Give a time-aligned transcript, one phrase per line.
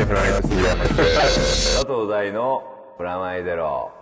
[0.00, 0.88] してフライト杉山で
[1.28, 1.76] す。
[1.76, 2.62] 佐藤大の
[2.96, 3.92] プラマイゼロ。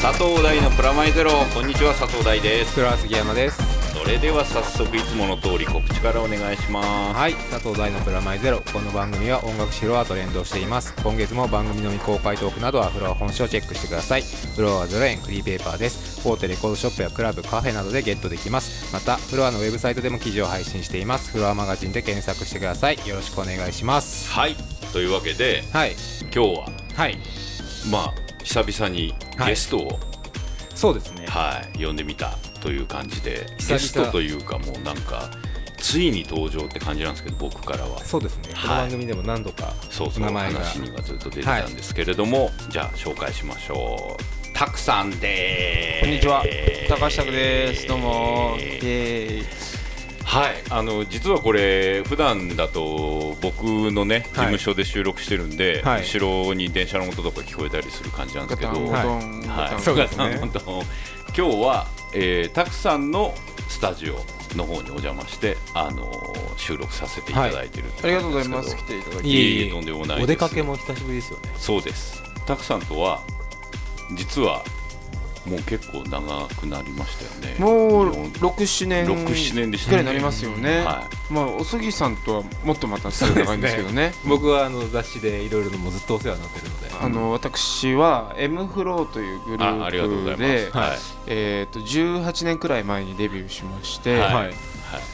[0.00, 1.32] 佐藤大のプラマイゼロ。
[1.52, 2.74] こんにちは佐藤大です。
[2.74, 7.18] 黒杉山ですそれでは早速いつもの通り告知からお願いします。
[7.18, 7.34] はい。
[7.50, 8.62] 佐藤大のプラマイゼロ。
[8.72, 10.94] この番組は音楽フロアと連動しています。
[11.02, 14.22] 今月も番組の未公開トークなどはフロア本誌をチェックしてください。
[14.22, 16.26] フロアは0円フリーペーパーです。
[16.26, 18.94] 大手レコードショップやクラブカフェなどでゲットできます。
[18.94, 21.32] またフロアのウェブサイトでも記事を配信しています。
[21.32, 22.98] フロアマガジンで検索してください。
[23.08, 24.30] よろしくお願いします。
[24.30, 24.54] はい。
[24.92, 25.96] というわけではい。
[26.32, 27.18] 今日ははい。
[27.90, 29.12] まあ久々に
[29.44, 29.98] ゲストを、
[30.76, 31.26] そうですね。
[31.26, 35.30] はい呼んでみたという感じでゲストというかもうなんか
[35.78, 38.04] ついに登場って感じなんですけど僕からは。
[38.04, 38.62] そうですね、はい。
[38.62, 44.54] この番組でも何度かそうそう話にはずっと出てたんですけれども、じゃあ紹介しましょう。
[44.54, 46.44] たくさんでこんにちは。
[46.88, 47.86] 高橋拓です。
[47.86, 48.56] どうも。
[50.24, 50.56] はい。
[50.68, 56.02] あの実はこれ普段だと僕のね事務所で収録してるんで、はい。
[56.02, 59.80] 後ろに電車の音とか聞こえたりする感じなんですけど、はいトンガタン。
[59.80, 60.40] そうですね。
[61.36, 63.34] 今日は、えー、たくさんの
[63.68, 64.14] スタジオ
[64.56, 68.76] の方にお邪魔して、あのー収録させていただいてるってありがとうございます。
[68.76, 69.02] 来てい。
[69.02, 70.24] ただきいえいえとんでもないです。
[70.24, 71.52] お出かけも久しぶりですよね。
[71.56, 72.22] そうです。
[72.46, 73.22] たくさんとは
[74.14, 74.64] 実は
[75.48, 77.58] もう結構長くなりましたよね。
[77.58, 84.12] もう四67年六七年でしたくらいになりますよね、はまあおすぎさんとはもっとまた失礼長いんですけどね。
[84.26, 86.88] 僕はあの雑誌でいろいろもうずっとお世話になってるので。
[87.00, 90.98] あの私は M フローというグループでます、はい。
[91.26, 94.32] えー、と18年くらい前にデビューしまして、はい。
[94.34, 94.52] はい。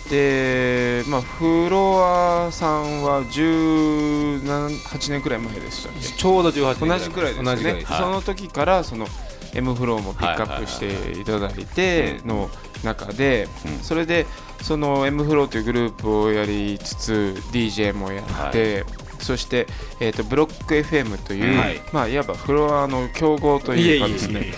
[0.08, 1.98] で、まあ、フロ
[2.46, 7.72] アさんは18年くらい前でしたねちょうど18年同じくらいですね。
[7.72, 7.84] はい。
[7.84, 9.06] その時からその
[9.54, 12.50] M フローもピックアップしていただいての
[12.82, 13.78] 中でうん。
[13.78, 14.26] それで
[14.62, 18.84] その M フローというグループをやりつつ DJ もやって、
[19.20, 19.66] そして、
[20.00, 21.80] えー、とブロック FM という、はい。
[21.92, 24.52] まあ、いわばフロアの競合というかですね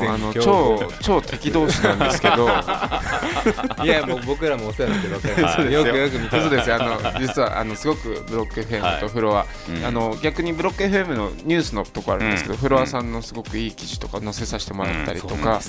[0.00, 0.92] うあの競超合。
[1.00, 2.48] 超敵同士なんですけど。
[3.84, 5.20] いやもう僕らもお世話になってるわ
[5.56, 5.84] けで よ。
[5.84, 9.84] くよく見てそうですよあの実はあのすごくブロック FM とフロア、うん。
[9.84, 12.60] あの逆にブロック FM のニュースのとこあるんですけど、うん。
[12.60, 15.60] フロアさんのすごくいい記事とか載せさせてもらったりとか、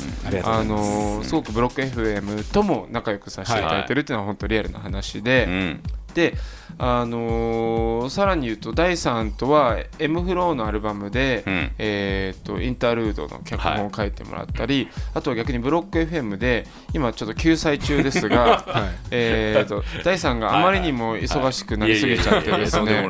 [0.44, 6.36] あのすごくブロック FM とも仲良くさせていただいてるっていうのは本当リアルな話で、うんで、
[6.78, 11.72] あのーさらに言うと第3とは M フローのアルバムで、うん。
[11.78, 18.66] えー、とインタールードの脚本を書いてもらったり、あとは逆にブロック FM で今ちょっと救済中ですが、
[19.12, 22.82] えー、と第3があまりにも忙しくなりすぎちゃってです。
[22.82, 23.08] ね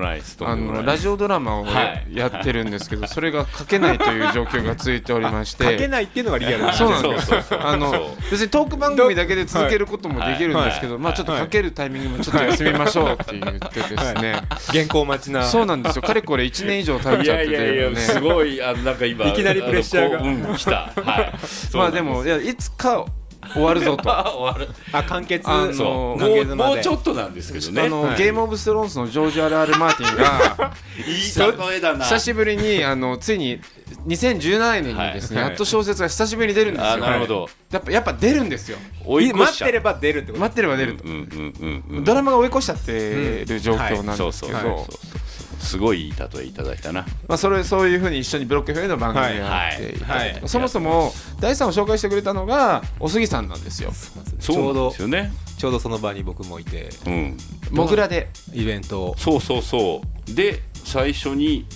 [0.84, 2.16] ラジオドラマをはい。
[2.16, 5.64] やってるんですけど、それが書けないという状況が続いておりまして。
[5.64, 7.28] 書けないっていうのがリアルな そうなんです。
[7.28, 11.04] そうそうそうあの別にトーク番組だけで続けることもできるんですけど、はい。
[11.04, 15.44] まあちょっとかけるタイミングもちょっと休みましょうって言ってですね、原稿待ちな。
[15.44, 16.02] そうなんですよ。
[16.02, 20.22] かれこれ1年以上経っいちゃってやいやいやてすごいあのなんか今いきなりプレッシャーが。
[20.22, 20.92] ううん来た。
[20.96, 21.34] はい。
[21.76, 23.06] まあでもいやいつか
[23.54, 24.10] 終わるぞと。
[24.12, 24.74] あ 終わる。
[24.92, 25.88] あ完結あのそう
[26.22, 27.82] もうもうちょっとなんですけどね。
[27.84, 28.18] あのはい。
[28.18, 32.06] ゲームオブスローンズのジョージ・アル・アル・マーティンが いい例えだな。
[32.06, 33.60] 久しぶりにあのついに
[34.06, 35.50] 2017年にですね、はい。
[35.50, 36.92] やっと小説が久しぶりに出るんですよ。
[36.92, 37.50] あなるほど。
[37.72, 38.78] やっぱやっぱ出るんですよ。
[39.06, 41.04] 追い越しちゃう待ってれば出るってこと待ってれば出ると。
[41.04, 42.04] うんうんうんうん。
[42.04, 44.18] ドラマが追い越しちゃってる状況なんで。
[44.18, 45.22] すけど、そうそうそう。
[45.62, 47.06] すごいいい例えいただいたな。
[47.28, 50.04] まあ、それそういうふうに一緒にブロックフェイの番組をやっていい。
[50.04, 50.42] はい。
[50.46, 53.92] そもそも第3を紹介してくれたのがおすぎさんなんですよ。
[54.40, 55.32] ちょうそうなんどですよね。
[55.58, 57.38] ちょうどその場に僕もいてうん。
[57.70, 59.16] モグラでイベントを。
[59.18, 60.34] そうそうそう。
[60.34, 61.68] で最初に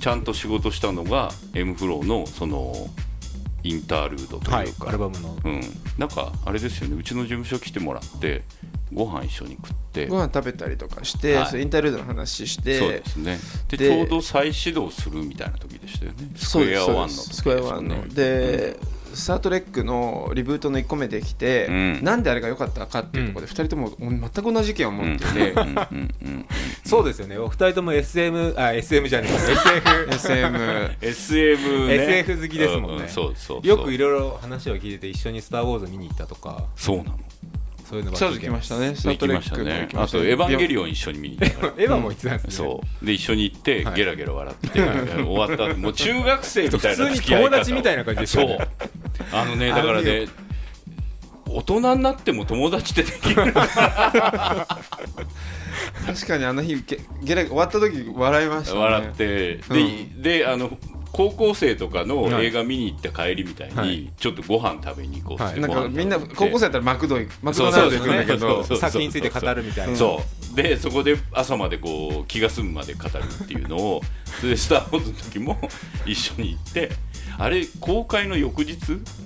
[0.00, 2.88] ちゃんと仕事したのが M フローのその
[3.64, 5.36] インタールードとはいいうか、アルバムの。
[5.44, 5.60] うん、
[5.98, 6.96] なんかあれですよね。
[6.96, 8.42] うちの事務所来てもらって
[8.92, 10.06] ご飯一緒に食って。
[10.06, 11.62] ご飯食べたりとかして、はい。
[11.62, 12.78] インタールードの話して。
[12.78, 13.38] そうですね。
[13.68, 16.30] ででちょうど再始動するみたいな時でしたよね。
[16.36, 18.08] スクエアワンの時ですスクエアワンの。
[18.08, 18.78] で、
[19.18, 22.04] スター・トレックのリブートの1個目できて、うん。
[22.04, 25.54] なんであれが良かったかっていうところで2人とも全く同じ意見を持っていて、
[26.84, 27.36] そうですよね。
[27.38, 30.14] お二人とも SM あ SM じゃねえ。
[30.14, 31.96] SF SM SM ね
[32.30, 33.08] SF 好きですもんね。
[33.08, 33.66] そうそう。
[33.66, 36.64] よくいろいろ話を聞いてて一緒に「スター・ウォーズ」見に行ったとか。
[36.76, 37.18] そうなの
[37.88, 38.94] そういうのがそう来ましたね。
[38.94, 39.88] スター・行きましたトレッね。
[39.94, 41.56] あと「エヴァンゲリオン」一緒に見に行った。
[41.58, 42.50] からエヴァも言ってたんですね。
[42.52, 43.06] そう。
[43.06, 43.94] で一緒に行ってはい。
[43.94, 44.92] ゲラゲラ笑って 終
[45.36, 48.58] わった後もう中学生みたいな普通に友達みたいな感じですそう。
[49.32, 50.26] あのねだからね
[51.46, 53.70] 大人になっても友達ってできる確
[56.26, 58.80] かにあの日ゲゲラ終わった時笑いましたね。
[58.80, 59.60] 笑って
[60.20, 60.76] で,、であの
[61.12, 62.46] 高校生とかのはい。
[62.46, 64.12] 映画見に行った帰りみたいに、はい。
[64.16, 65.60] ちょっとご飯食べに行こうってはい。
[65.60, 69.96] なんかみんな高校生だったらマクドマクドナルド行くんだけど作品について語るみたいな。
[69.96, 70.22] そ
[70.52, 73.10] うでそこで朝までこう気が済むまで語る
[73.44, 74.00] っていうのを
[74.40, 75.58] それでスター・ウォーズの時も
[76.06, 76.90] 一緒に行って
[77.40, 78.76] あれ公開の翌日？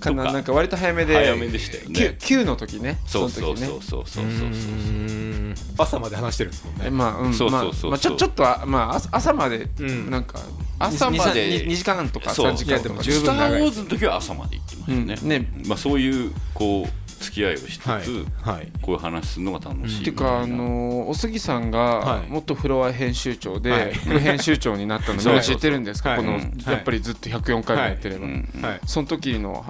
[0.01, 0.25] かとか。
[0.25, 2.17] ななんか割と早めで早めでしたよね。
[2.21, 4.05] Q, Q の時ねそうそうの時ねそうそう。
[4.07, 6.83] そうそう朝まで話してるんですもんね。
[6.87, 7.91] えまあうんそうそうそうそう。
[7.91, 10.11] まあまあちょちょっとはまあ朝朝までうん。
[10.11, 10.39] なんか
[10.79, 11.67] 朝まで。
[11.67, 15.29] 2時間とかそう3時間とかいやでも十スター・分長いウォーズの時は朝まで行ってましたね,、うん。
[15.29, 15.53] ね。
[15.67, 18.03] まあ、そういうこう付き合いをしつつ、はい
[18.43, 18.69] はい。
[18.83, 22.27] こういう話するのが楽しいっていうかあのお杉さんがはい。
[22.29, 23.95] 元フロア編集長ではい。
[23.95, 26.17] 副編集長になったの知ってるんですか？
[26.17, 28.27] このやっぱりずっと104回もやってれば。
[28.27, 28.49] うん。
[28.61, 28.81] はい。
[28.87, 29.65] その時の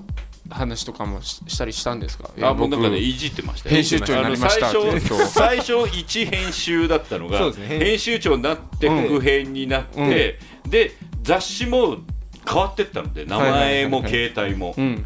[0.51, 2.31] 話とかもししたりしたんですか？
[2.43, 3.75] あ僕なんかね僕いじってましたよ。
[3.77, 10.39] 編集長になりました最初最初一編集だったのが編編集長になってうん副編になって、
[10.69, 11.99] で雑誌も
[12.47, 14.11] 変わってったので名はいはいはい前もはい。
[14.11, 15.05] 携帯も、うん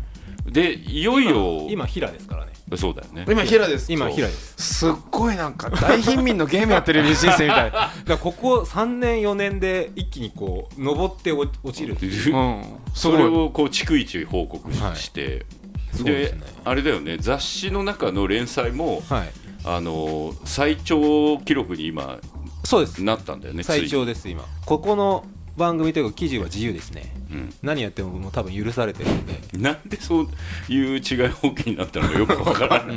[0.56, 2.52] でいよいよ今平ですからね。
[2.76, 3.26] そうだよね。
[3.28, 3.92] 今平です。
[3.92, 4.54] 今平です。
[4.56, 7.72] すっごいなんか大貧民のゲームやってる人生みたい
[8.06, 11.92] だここ3年4年で一気にこう登って落ちる。
[11.92, 12.62] っていううん。
[12.94, 14.96] すそれをこう逐一報告しはい。
[14.96, 15.44] して、
[15.92, 16.38] そうでね。
[16.64, 17.18] あれだよね。
[17.20, 19.28] 雑誌の中の連載もはい。
[19.64, 22.18] あの最長記録に今
[22.64, 23.04] そうです。
[23.04, 24.42] なったんだよね最長です今。
[24.64, 25.26] ここの
[25.56, 27.12] 番組というか記事は自由ですね。
[27.28, 29.40] ついに何やってももう多分許されてるんで。
[29.54, 30.28] うん、なんでそう
[30.68, 32.96] いう違い保険になったのかよくわからない、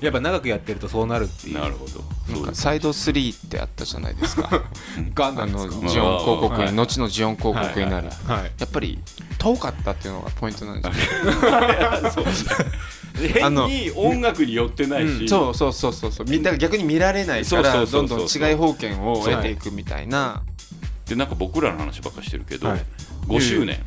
[0.00, 1.58] やっぱ長くやってるとそうなるっていう。
[1.58, 2.54] なるほど。
[2.54, 4.64] サイド3ってあったじゃないですか。
[5.14, 8.08] ガあのンなんですかジオン広告はいに後のジオン広告になる。
[8.26, 8.52] はい。
[8.58, 8.98] やっぱり
[9.38, 11.00] 遠かったっていうのがポイントなんじゃない
[13.16, 15.08] で変に音楽に寄ってない。
[15.08, 16.26] し、そうそうそうそうそう。
[16.28, 18.18] みんな逆に見られないかそうらそうそうそう。
[18.18, 20.42] どんどん違い保険を得ていくみたいな
[21.08, 22.80] でなんか僕らの話ばっかしてるけど、はい。
[23.26, 23.78] 5周年。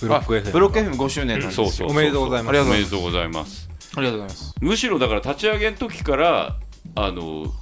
[0.00, 1.66] ブロックあ FM ブロック FM5 周年なんですよ。
[1.66, 2.48] そうそうそうおめでとうございます。
[2.50, 3.70] ありがとうございますおめでとうございます。
[3.96, 4.54] ありがとうございます。
[4.60, 6.56] むしろだから立ち上げの時から
[6.94, 7.52] あの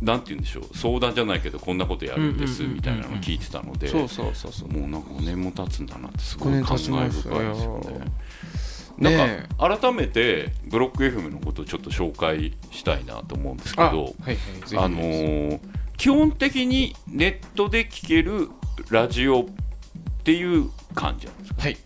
[0.00, 0.76] なんて言うんでしょう。
[0.76, 4.68] 相談じゃないけどこんなことやるんですみたいなの聞いてたので、そうそうそうそう。
[4.68, 7.80] もうなんか5年も経つんだなってすご5年い感慨深いですよよ
[8.98, 9.10] ね。
[9.10, 14.36] ねなんか改めてブロック FM のことをちょっと紹介したいなと思うんですけあどはいはい。
[14.36, 14.76] ぜひ。
[14.76, 15.60] あのー
[15.98, 18.48] 基本的にネットで聴ける
[18.90, 19.44] ラジオっ
[20.24, 21.62] ていう感じなんですか？
[21.62, 21.76] はい。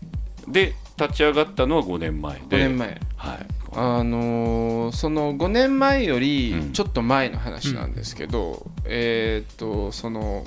[0.47, 2.57] で立ち上がったのは5年前で。
[2.57, 3.01] 5年前。
[3.17, 3.45] はい。
[3.75, 6.73] あのーその5年前よりうん。
[6.73, 10.45] ちょっと前の話なんですけど、えーっとその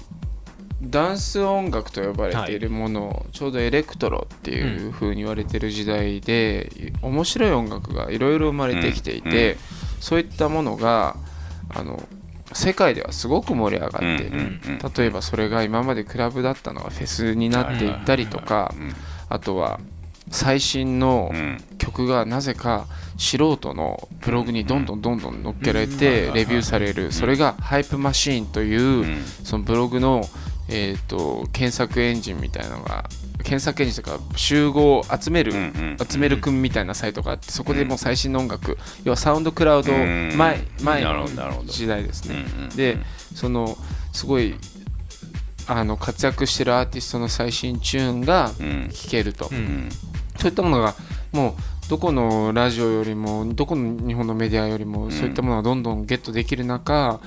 [0.82, 6.70] ダンス音楽と呼ばれているもの、ちょうどエレクトロっていう風に言われてる時代で、
[7.00, 9.58] 面白い音楽がいろいろ生まれてきていて、うん。
[10.00, 11.16] そういったものが
[11.70, 12.06] あの
[12.52, 14.92] 世界ではすごく盛り上がっている、うんうんうん。
[14.96, 18.92] 例えばそれが今までクラブだったのがフェスになっていったりとかうん
[19.28, 19.80] あとは
[20.30, 21.58] 最新のうん。
[21.78, 27.12] 曲がなぜか素人のブログにどんどんどんどん載っけられてレビューされる。
[27.12, 29.24] それがハイプマシーンといううん。
[29.44, 30.28] そのブログの
[30.68, 33.08] えーと検索エンジンみたいなのが
[33.42, 40.32] 検索エンジンとか集合集めるうんうん集めるくんみたいなサイトがあってそこでもう最新の音楽要はサウンドクラウドうん。
[40.36, 41.26] 前前の
[41.64, 42.44] 時代ですね。
[42.56, 42.68] うんうん。
[42.70, 42.98] で
[43.34, 43.76] その
[44.12, 44.54] すごい
[45.68, 48.88] あの活躍してるアーティストの最新チューンがうん。
[48.92, 49.88] 聴けると、うん。
[50.38, 50.94] そういったものが
[51.32, 51.54] もう
[51.88, 57.20] どこのラジオよりもどこの日本のメディアよりもそういったものがどんどんゲットできる中、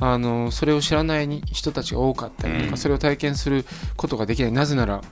[0.00, 3.64] あのそれを知らないに人たちが多かったりとか、うんそれを体験する
[3.96, 4.52] ことができない。
[4.52, 5.02] なぜなら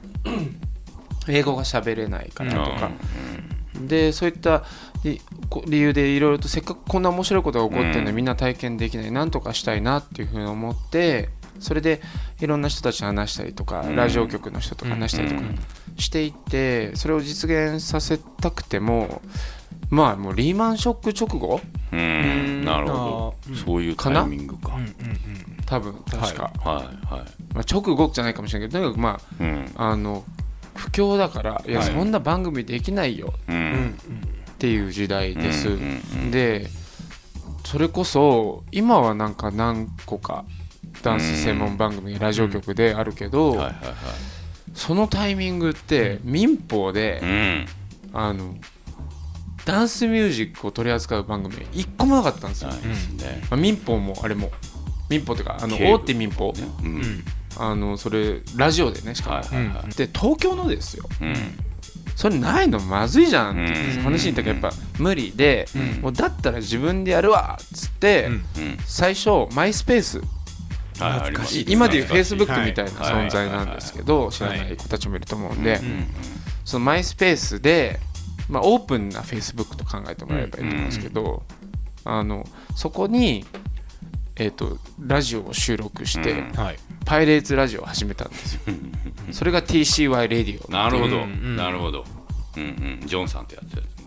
[1.29, 2.91] 英語が喋れないからとか、
[3.81, 4.65] でそういった
[5.05, 8.17] 理由でいろいろとせっかくこんな面白いことが起こってるのにうん。
[8.17, 9.13] みんな体験できない。
[9.13, 11.29] なんとかしたいなっていうふうに思って
[11.61, 12.01] それで
[12.41, 13.97] いろんな人たちと話したりとか、うん。
[13.97, 15.43] ラジオ局の人と話したりとか
[15.99, 19.21] していってそれを実現させたくても
[19.91, 21.61] まあもうリーマンショック直後？
[21.93, 22.65] うん。
[22.65, 23.55] なるほど。
[23.55, 24.75] そういうタイミングか。
[24.75, 24.81] うん。
[24.81, 24.95] うんうん
[25.67, 26.85] 多分確か、はい。
[26.85, 27.25] はい。
[27.55, 29.73] まあ、直後じゃないかもしれないけどとにかくまうん。
[29.77, 30.25] ああの
[30.75, 31.93] 不況だからいやはい。
[31.93, 33.35] そんな番組できないよ。
[33.49, 33.61] ううん。
[33.61, 33.99] ん
[34.51, 36.31] っていう時代です、うんうんうん。
[36.31, 36.69] で
[37.65, 40.45] それこそ今はなんか何個か
[41.03, 43.71] ダンス専門番組ラジオ局であるけど、
[44.75, 47.67] そのタイミングって民放で、うん。
[48.13, 48.57] あの
[49.65, 52.77] ダンスミュージックを取り扱う番組一個もなかったんですよ、ま
[53.53, 54.51] あ、民放もあれも。
[55.09, 56.53] 民放っていうかあの大手民放、
[57.59, 61.05] あのそれラジオでねしかも、で東京のですよ。
[61.21, 61.35] うん。
[62.17, 64.03] それないのまずいじゃんってうん。
[64.03, 66.03] 話に言ったけどやっぱ無理で、うん。
[66.03, 68.29] もうだったら自分でやるわっつって、
[68.87, 70.27] 最初マイスペースはい
[71.01, 72.61] 懐かしい今でいうフェイスブッはい。
[72.61, 75.81] クみたいな存在なんですけど知らない子たちもいると思うんで
[76.65, 77.99] そのマイスペースで、
[78.49, 81.43] まあ、オープンなフェイスブックと考えてもらえばいいと思うんですけど、
[82.05, 83.45] あのそこに、
[84.37, 86.45] えー、とラジオを収録して、
[87.05, 88.61] パイレーツラジオを始めたんですよ。
[89.33, 92.05] それが TCY レディオなるほど、んなるほど、
[92.57, 92.63] うん
[93.01, 94.00] うん、ジョンさんってやつ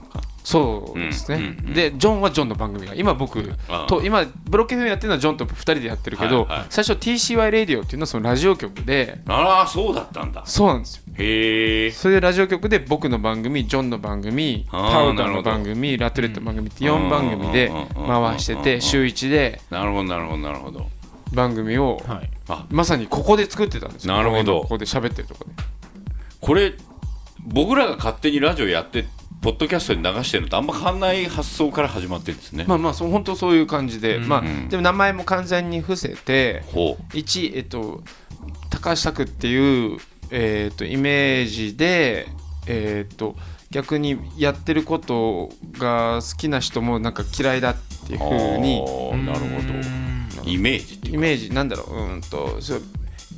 [0.44, 1.74] そうですね、うんうんうん。
[1.74, 3.88] でジョンはジョンの番組が今僕ああ。
[3.88, 6.66] と今ブロック FM やってるのはジョンと2人でやってるけど、はいはい。
[6.70, 10.44] 最初 TCY レディオっていうのはそのラジオ局であらそうだったんだ。
[10.46, 11.04] そうなんですよ。
[11.18, 11.92] へえ。
[11.92, 20.88] それでラジオ局で僕の番組ジョンの番組パウダーの番組ラトゥレットの番組って4番組で回してて週1でなるほどなるほどなるほど。
[21.34, 22.30] 番組をはい。
[22.50, 24.14] あまさにここで作ってたんですよ。
[24.14, 24.62] なるほど。
[24.64, 25.52] ここで喋ってるとこで。
[26.42, 26.74] これ
[27.46, 29.06] 僕らが勝手にラジオやって
[29.44, 38.02] ポッドキャストに流してるのとあんま変わんない発想から始まってるんですね、まあまあそう本当そういう感じで、まあうんでも名前も完全に伏せてほ1えっと
[38.70, 39.98] 高橋拓っていう
[40.32, 42.28] えっとイメージで
[42.68, 43.36] えっと
[43.70, 47.76] 逆にやってることが好きな人もなんか嫌いだっ
[48.08, 48.80] ていううふうに。
[49.26, 50.50] なるほど。
[50.50, 51.96] イメージっていうイメージなんだろう。
[51.96, 52.82] うーんとそう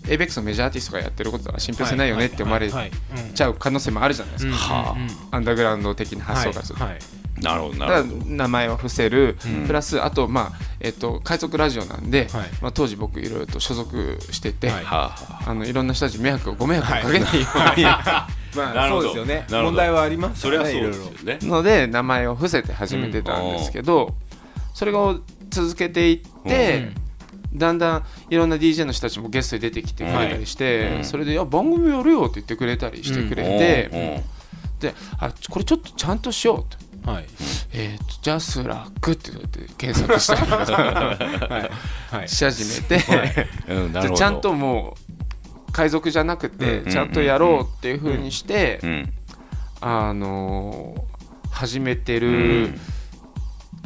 [0.08, 2.92] エイベックスのメジャーアーティストがやってることは信憑性ないよねって思われはい
[3.34, 4.96] ちゃう可能性もあるじゃないですか、は
[5.32, 6.86] アンダーグラウンド的な発想からすると。
[6.86, 7.00] はい
[7.42, 8.26] なるほどなだからるほど。
[8.26, 9.68] 名前は伏せる、うん。
[9.68, 12.50] プラスあとまあえっと海賊ラジオなんで、はい。
[12.62, 14.84] まあ、当時僕いろいろと所属してて、はい。
[14.86, 15.10] はあ。
[15.10, 19.46] はあのいろんな人たちに迷惑をご迷惑をかけないように、 まあ そうですよね。
[19.50, 21.40] 問題はありますそれはそうからねいろいろですよね。
[21.42, 24.16] ので名前を伏せて始めてたんですけど、
[24.74, 25.20] それを
[25.50, 26.92] 続けていって、
[27.58, 31.04] だんだんいろんな DJ の人たちもゲストに出てきてくれたりして、うん。
[31.06, 34.24] それで「いや番組やるよ」って言ってくれたりしてくれて、
[34.80, 37.12] であこれちょっとちゃんとしようと。
[37.12, 37.26] はい。
[37.74, 39.32] えー、とジャスラックって
[39.78, 41.70] 検索したり は
[42.12, 42.16] い。
[42.16, 42.30] はい。
[42.30, 43.04] し始めて、
[43.68, 44.14] うんなるほど。
[44.14, 44.98] でちゃんとも
[45.70, 49.14] う海賊じゃなくてうんちゃんとやろうっていう風にして、うん。
[49.82, 51.16] あのー
[51.56, 52.30] 始めてうる
[52.68, 52.80] ん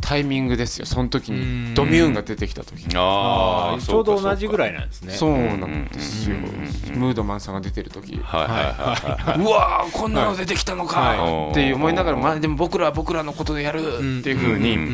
[0.09, 1.69] タイミングですよその時うん。
[1.69, 2.95] にドミューンが出てきた時に。
[2.95, 5.13] ああちょうど同じぐらいなんですね。
[5.13, 6.35] そうなんですよ。
[6.35, 6.99] うん。
[6.99, 8.19] ムードマンさんが出てる時。
[8.23, 9.39] はいはいはいはい。
[9.39, 11.17] うわーこんなの出てきたのはい。
[11.17, 13.81] かって思いながらまあでも僕らは僕らのことでやる。
[13.81, 14.89] っていう風にうんうん。
[14.89, 14.91] う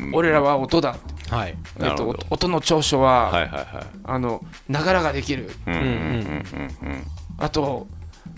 [0.00, 0.04] ん。
[0.06, 0.96] うん俺らは音だ。
[1.28, 1.54] はい。
[1.80, 3.86] えっと音の長所ははいはいはい。
[4.04, 5.50] あのながらができる。
[5.66, 7.86] うんうんうんうんあと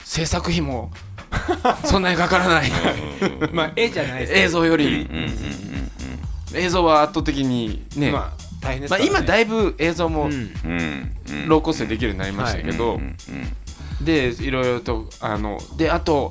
[0.03, 0.91] 制作費も
[1.85, 2.71] そんなにかからない。
[3.55, 5.07] まあ絵じゃないです映像より。
[5.09, 5.80] うんうんうん
[6.55, 8.31] 映像は圧倒的にね、ままあ
[8.61, 9.17] 大変ですあ、からね。
[9.19, 10.51] 今だいぶ映像もうん。
[11.47, 13.17] ローコストでできるようになりましたけど、うんうん
[14.01, 16.31] でいろいろとあのであと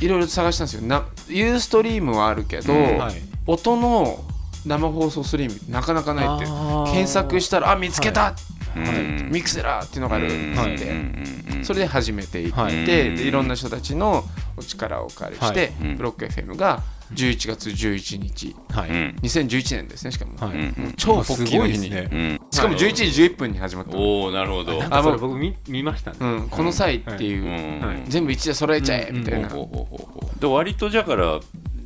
[0.00, 0.82] いろいろと探したんですよ。
[0.82, 2.98] なユーストリームはあるけど、うん。
[2.98, 3.14] はい。
[3.46, 4.24] 音の
[4.64, 6.44] 生放送ストリームってなかなかないって
[6.92, 8.34] 検索したらあ見つけた、
[8.76, 8.82] うん。
[8.84, 8.94] はい。
[8.94, 10.74] うんミクセラーっていうのがあるって。
[10.74, 12.86] って、それで始めていって、はい。
[12.86, 14.24] でいろんな人たちの
[14.56, 15.94] お力をお借りして、はい。
[15.94, 16.82] ブロック FM が
[17.14, 18.56] 11月11日。
[18.70, 18.90] はい。
[18.90, 19.16] うん。
[19.22, 20.72] 2011年ですねしかも、はい。
[20.96, 22.08] 超ポッキーの日に、すごいですね。
[22.12, 22.40] うん。
[22.50, 23.92] しかも11時11分に始まった。
[23.92, 24.78] の、おおなるほど。
[24.78, 26.16] なんかそれ僕見見ましたね。
[26.20, 28.02] うん、この際っていう、うんはい。
[28.08, 31.40] 全部一で揃えちゃえうんみたいな、で割とだから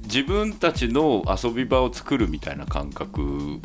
[0.05, 3.61] 自分たちの遊び場を作るみたいな感覚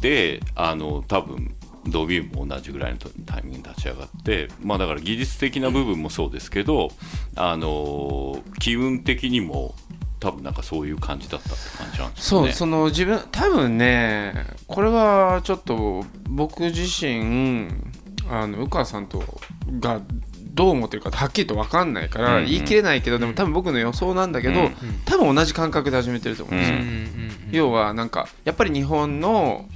[0.00, 1.54] であの多分
[1.86, 6.90] ドビューも同じぐらいのタイミングに立ち上がってまあだから技術的な部分もそうですけど
[7.36, 9.74] あの機運的にも
[10.26, 12.48] 多分なんかそういう感じだったって感じなんですよね。
[12.48, 14.34] そうその自分多分ね
[14.66, 17.68] これはちょっと僕自身
[18.28, 19.22] あの鵜川さんと
[19.78, 20.00] が
[20.52, 22.48] どう思ってるかはっきりと分かんないからうんうん。
[22.48, 29.66] 言い切れないけど、でも多分僕の予想なんだけど、うん多分同じ感覚で始めてると思うんですよ、うん要はなんかやっぱり日本の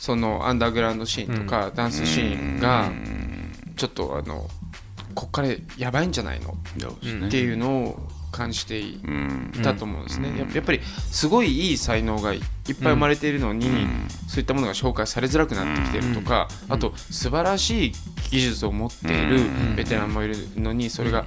[0.00, 2.90] そのアンダーグラウンドシーンとか、ダンスシーンが
[3.76, 4.48] ちょっとあの
[5.14, 6.56] こっからやばいんじゃないの？
[7.26, 9.52] っていうのを感じていうん。
[9.62, 10.38] たと思うんですね、うん。
[10.38, 14.08] ややっぱりすごいいい才能がいっぱい生まれているのに、ん。
[14.26, 17.92] そういったものが紹介されづらくなってきてるとか、あと素晴らしい
[18.30, 19.40] 技術を持っているう
[19.72, 19.76] ん。
[19.76, 21.26] ベテランもいるのにそれが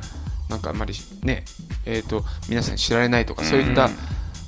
[0.50, 0.94] なんかあんまり
[1.24, 1.46] ね
[1.86, 3.90] えー、と皆さんに知られないとか、そういった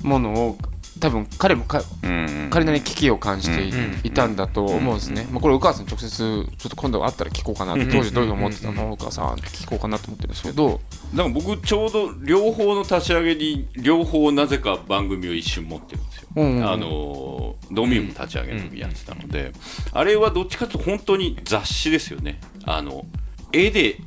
[0.02, 0.58] ものを
[0.98, 2.48] 多分彼もかうん。
[2.50, 4.14] 彼なりに危機を感じてい,、うん。
[4.14, 10.80] たんだと思うんですね、まあ、これお母さんに直接ちょっと今度会ったら聞こうかなって当時どういうふうに思ってたのお母さんって聞こうかなと思ってるんですけど。
[11.14, 16.28] なんか僕ちょうど両方の立ち上げに両方なぜか番組を一瞬持ってるんですよ。
[16.36, 19.52] うんあのドミューム立ち上げの時やってたので、
[19.92, 22.40] あれはどっちかというと本当に雑誌ですよね。
[22.64, 23.06] あの
[23.52, 23.98] 絵で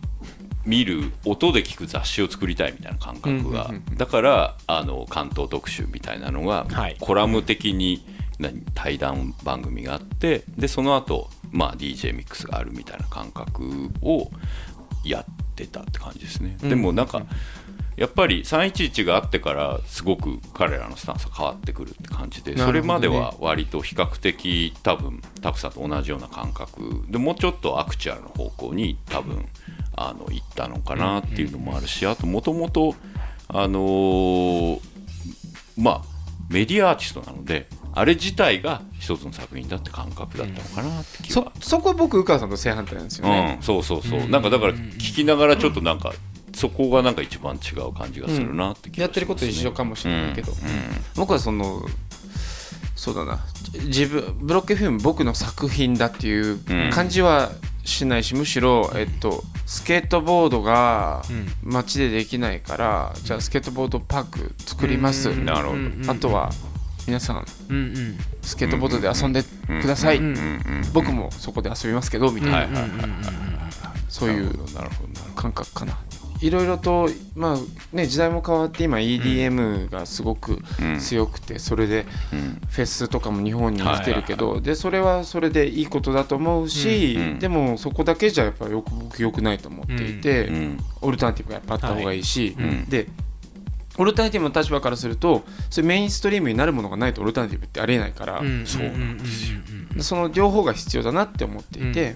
[0.65, 6.97] 見る音で聞く雑誌を作りたいみたいな感覚が、だからあの関東特集みたいなのが、はい。
[6.99, 8.05] コラム的に
[8.39, 14.31] 何対談番組があってでその後まあ、DJ ミックスがあるみたいな感覚を
[15.03, 17.25] やってたって感じですね、でもなんか
[18.01, 27.05] やっぱり311があってからすごく彼らのスタンスが変わってくるって感じで、それまでは割と比較的多分タクさんと同じような感覚。
[27.09, 29.47] でもうちょっとアクチュアルの方向に多分
[29.95, 32.95] あの行ったのかなっていうのもあるし、あともともと
[33.49, 34.79] あのー
[35.77, 36.01] まあ
[36.49, 41.51] メディアアーティストなのであれ自体が一つの作品だって感覚だったのかなって気は。
[41.59, 46.13] そそこ僕宇川さんと正反対なんですよね、うん、そうそうそう、なんかだから聞きながらちょっとなんか、
[46.53, 49.01] そこがなんか一番違う感じがするなって気がします、ね。
[49.03, 50.53] やってること一緒かもしれないけど、
[51.15, 51.83] 僕はその
[52.95, 53.39] そうだな。
[53.85, 56.59] 自分ブロック FM 僕の作品だっていう
[56.91, 57.51] 感じは
[57.83, 61.23] しないし、むしろ、えっと、スケートボードが
[61.63, 65.73] 街でできないから、じゃあスケートボードパーク作ります、なるほ
[66.05, 66.51] ど、あとは
[67.07, 67.75] 皆さんうん。
[67.75, 70.61] うんスケートボードで遊んでください、うんうん
[70.93, 72.89] 僕もそこで遊びますけどみたいな、はいはいはい
[74.09, 75.09] そういうなるほどなるほど。
[75.13, 75.97] なるほ感覚かな
[76.41, 82.61] いろいろと、まあね、時代も変わって今 EDM がすごくうん強くてそれでうん。
[82.69, 87.39] フェスとかも日本に来てるけどでそれはそれでいいことだと思うし、うんうん。
[87.39, 90.77] でもそこだけじゃやっぱりよく僕よくないと思っていて、うん。
[91.01, 92.55] オルタナティブがやっぱあった方がいいし、
[92.89, 93.07] で
[93.97, 98.65] オルタナティブの立場からするとそれメインストリームになるものがないとオルタナティブってありえないから、うん。
[98.65, 99.59] そうなんですよ。
[99.95, 102.15] でその両方が必要だなって思っていて、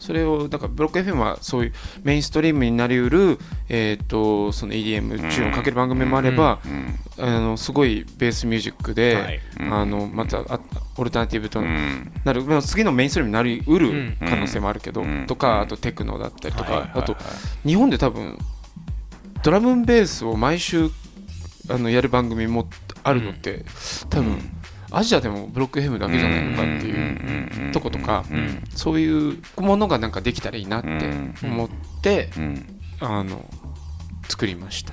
[0.00, 3.38] それをだからブロック FM はそういうメインストリームになりうる、
[3.68, 9.40] えー、とその EDM 中をかける番組もあれば、うんあのすごいベースミュージックで、はい。
[9.70, 10.60] あのまたあ
[10.96, 12.12] オルタナティブとうん。
[12.24, 15.26] なる、まあ次のメインストリームになりうる可能性もあるけど、うん。
[15.26, 17.16] とかあとテクノだったりとか、あと
[17.64, 18.38] 日本で多分
[19.42, 20.90] ドラムンベースを毎週
[21.68, 22.68] あのやる番組も
[23.02, 23.64] あるのって、
[24.08, 24.38] 多分
[24.90, 28.24] アジアでもブロック FM だけじゃないのかっていうとことか、
[28.74, 30.88] そういうものがなんかできたらいいなって
[31.42, 31.68] 思っ
[32.02, 32.30] て、
[33.00, 33.44] あの
[34.28, 34.92] 作りました。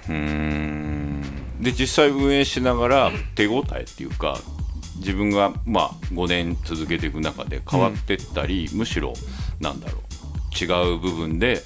[1.62, 4.40] で実際運営しながら手応えっていうか
[4.98, 9.14] 自分がまあ5年続けていく中で変わってったり、むしろ
[9.60, 10.02] なんだろう
[10.64, 11.62] 違う部分で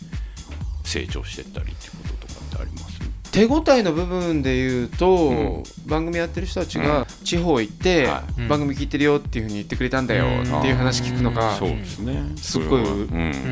[0.83, 2.90] 成長してったりっていうこととかってあります
[3.31, 12.23] 手応えの部分で言うと、番組やってる人たちが地方行って、は番組聞いてるよっていうふうに言ってくれたんだよっていう話聞くのがそうですね。
[12.35, 13.07] すっごい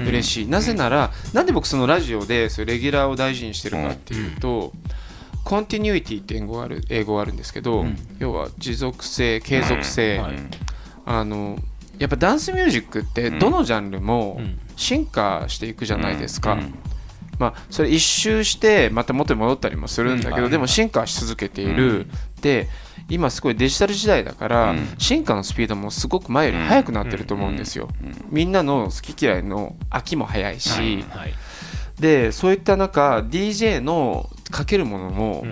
[0.07, 4.73] 嬉しい、なぜならなんで僕そのラジオでそういうレギュラーを大事にしてるかっていうと、
[5.45, 7.85] コンティニュイティって英語がある英語があるんですけど、
[8.19, 10.21] 要は持続性継続性、
[11.05, 11.57] あの
[11.97, 14.41] やっぱダンスミュージックってどのジャンルも
[14.75, 16.57] 進化していくじゃないですか、
[17.39, 22.05] まあ、それ一周してまた元に戻ったりもするんだけど、でも進化し続けている、
[22.41, 22.67] で
[23.07, 27.89] 今すごいデジタル時代だから、進化のスピードもすごく前より速くなってると思うんですよ、
[28.29, 31.33] みんなの好き嫌いの飽きも早いし、はい。
[31.99, 35.45] でそういった中 DJ のかけるものも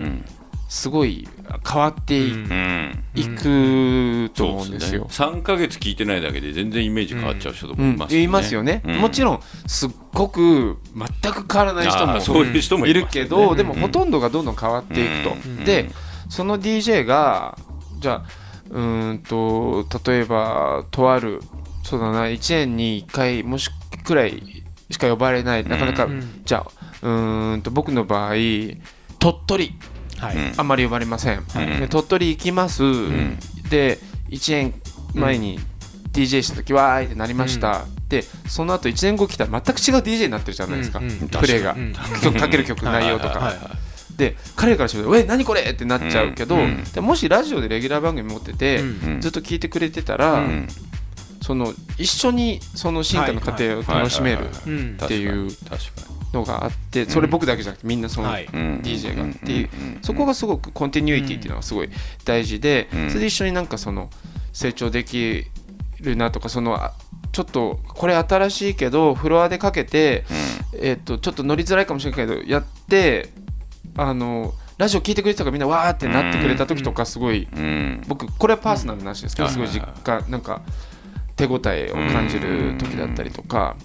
[0.69, 1.27] すごい
[1.67, 3.03] 変わってい,、うん。
[3.35, 5.07] くと思うんですよ。
[5.09, 8.97] 3ヶ月聞いてないだけで全然イメージ変わっちゃう人とかうんいますよね、言いますよね、うん。
[8.97, 15.63] もちろんすっごく全く変わらない人あもーそういう人もいいるけど、でもほとんどがどんどん変わっていくと、うん。
[15.63, 15.89] で
[16.29, 17.57] その DJ が
[17.99, 18.25] じゃあ
[18.69, 21.41] うーんと例えばとある
[21.83, 23.69] そうだな1年に1回もし
[24.03, 25.63] くらいしか呼ばれない。
[25.63, 26.41] なかなか、ん。
[26.43, 28.33] じゃあうーんと僕の場合
[29.19, 29.73] 鳥取
[30.17, 30.37] はい。
[30.57, 32.83] あんまり呼ばれません、いで鳥取行きます、
[33.69, 33.99] で
[34.29, 34.73] 1年
[35.13, 35.59] 前に
[36.11, 40.99] DJ した時わーいってなりました、でその後1年後来たら全く違う DJ になってるじゃないですか、
[41.39, 41.93] プレイが、うん。
[42.21, 43.53] 曲かける曲内容とか、
[44.15, 46.83] で彼からしても「え何これ!」ってなっちゃうけど、うん。
[46.83, 49.21] でもしラジオでレギュラー番組持ってて、うん。
[49.21, 50.67] ずっと聞いてくれてたら、うん。
[51.41, 61.89] その一緒にその進化の過程を楽しめるうんっていう確かにのがあってそれ僕だけじゃなくてみんなその DJ がっていううんそこがすごくコンティニュイティっていうのがすごい
[62.25, 63.09] 大事で、うん。
[63.09, 64.09] それで一緒になんかその
[64.53, 65.45] 成長でき
[66.01, 66.93] るなとかそのあ
[67.31, 70.25] ちょっとこれ新しいけどフロアでかけて、
[70.79, 73.29] えっとちょっと乗りづらいかもしれないけどやって
[73.95, 78.03] あのラジオ聞いてくれてたからみんなわーってなってくれた時とかすごい、うん。
[78.07, 79.53] 僕これはパーソナルな話ですけど、うん。
[79.53, 80.61] すごい実感なんか
[81.35, 83.75] 手応えを感じる時だったりとか、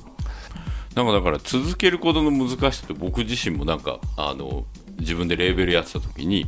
[0.94, 4.64] なんかだから続けることの難しさって僕自身もなんかあの
[4.98, 6.46] 自分でレーベルやってた時に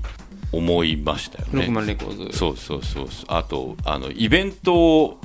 [0.52, 1.66] 思いましたよね。
[1.66, 2.32] 6万レコード。
[2.32, 5.20] そうそうそうあとあのイベントを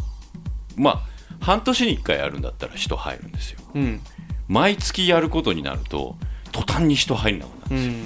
[0.76, 1.02] まあ
[1.42, 3.60] 半年に1回やるんだったら人入るんですよ。
[3.76, 4.02] うん。
[4.48, 6.16] 毎月やることになると
[6.52, 8.06] 途端に人入んなくなるうん。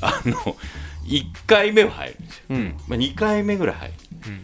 [0.00, 0.56] あの
[1.04, 2.76] 1回目は入るんですよ、うん。
[2.88, 3.94] まあ、2回目ぐらい入る。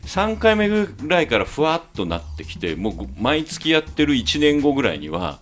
[0.07, 5.41] 3回目ぐらいからふわっとなってきてもう毎月やってる1年後ぐらいには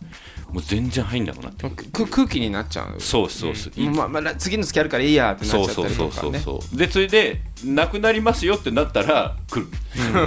[0.52, 3.00] もう全然入んなくなってく空気になっちゃう。
[3.00, 6.78] そうそうそう、いまあまあ、次の月あるからいいやってなっちゃったりそうそうそとかねうそうそう。
[6.78, 9.68] でそれでなくなりますよってなったら来る、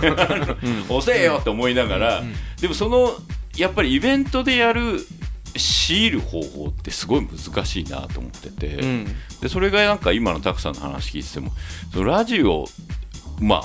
[0.90, 2.24] 遅えよって思いながら、
[2.60, 3.16] でもその
[3.56, 5.06] やっぱりイベントでやる
[5.54, 9.06] 強いる方法ってすごい難しいなと思ってて、うん。
[9.42, 11.52] でそれがなんか今のたくさんの話聞いてても
[11.94, 12.66] そのラジオ
[13.40, 13.64] まあ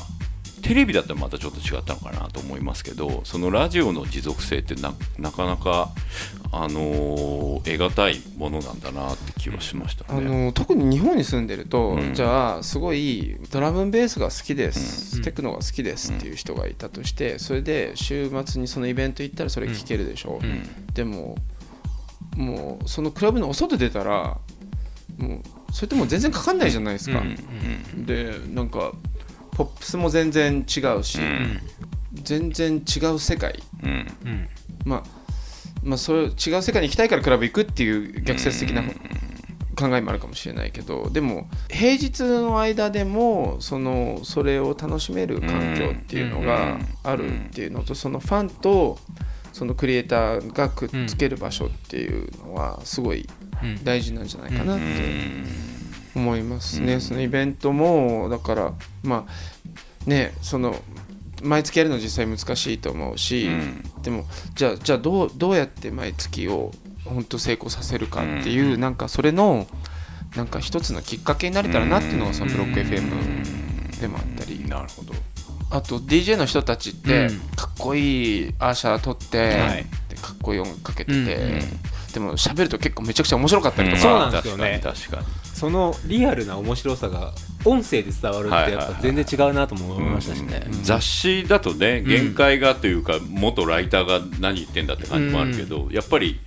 [0.63, 5.91] テレビだったらまたちょっと違ったのかなと思いますけどそのラジオの持続性ってななかなか、
[6.53, 10.47] あのー得難いものなんだなって気はしましたあね。
[10.47, 12.15] の特に日本に住んでると、うん。
[12.15, 15.23] じゃあすごいドラムンベースが好きです、うん。
[15.23, 20.93] テクノが好きですっていう人がいたとしてそれで週末にそのイベント行ったらそれ聴けるでしょ、うん。
[20.95, 21.37] でも
[22.37, 24.39] もうそのクラブのお外出たら
[25.19, 25.41] もう
[25.73, 27.25] それってもう全然かかんないじゃないですか、う
[27.99, 28.07] ん。
[28.07, 28.93] でなんか
[29.53, 31.61] ポップスも全然違うし、うん。
[32.15, 33.63] 全然違う世界。
[33.83, 34.07] うん。
[34.25, 34.49] うん。
[34.85, 35.20] まあ
[35.83, 38.83] まあそれ違う世界に行きたいからクラブ行くっていう逆説的な
[39.77, 48.99] 考えもあるかもしれないけどでも平日の間でもそのそれを楽しめる環境っていうのがあるっていうのとそのファンと
[49.53, 53.29] そのクリエイターがくっつける場所っていうのはすごい
[53.63, 53.85] うん。
[53.85, 54.85] 大事なんじゃないかなって
[56.15, 57.01] 思いますね。
[57.01, 60.77] そのイベントもだからまあねその
[61.43, 63.49] 毎月やるの実際難しいと思うし、
[64.03, 66.73] でもじゃあじゃあどうどうやって毎月を
[67.05, 69.67] 本当成功させるかっていう、なんかそれの
[70.37, 75.13] なんか一つのきっかけになれたらなっていうのがそのブロック FM でもあったり、なるほど。
[75.73, 77.41] あと DJ の人たちってうん。
[77.57, 79.87] かっこいいアーシャー撮って、はい。
[80.09, 81.61] でかっこいい音楽かけてて、うんうん。
[82.13, 84.81] でも喋ると結構めちゃくちゃ面白かったりとか、そうなんですよね。
[84.83, 85.27] 確かに
[85.61, 87.35] そのリアルな面白さが
[87.67, 90.63] 音声で伝わるってやっぱ全然違うなとも思いましたしね。
[90.83, 96.41] 雑誌だとね限界がというか、元ライターが何言ってんだって感じもあるけど、やっぱり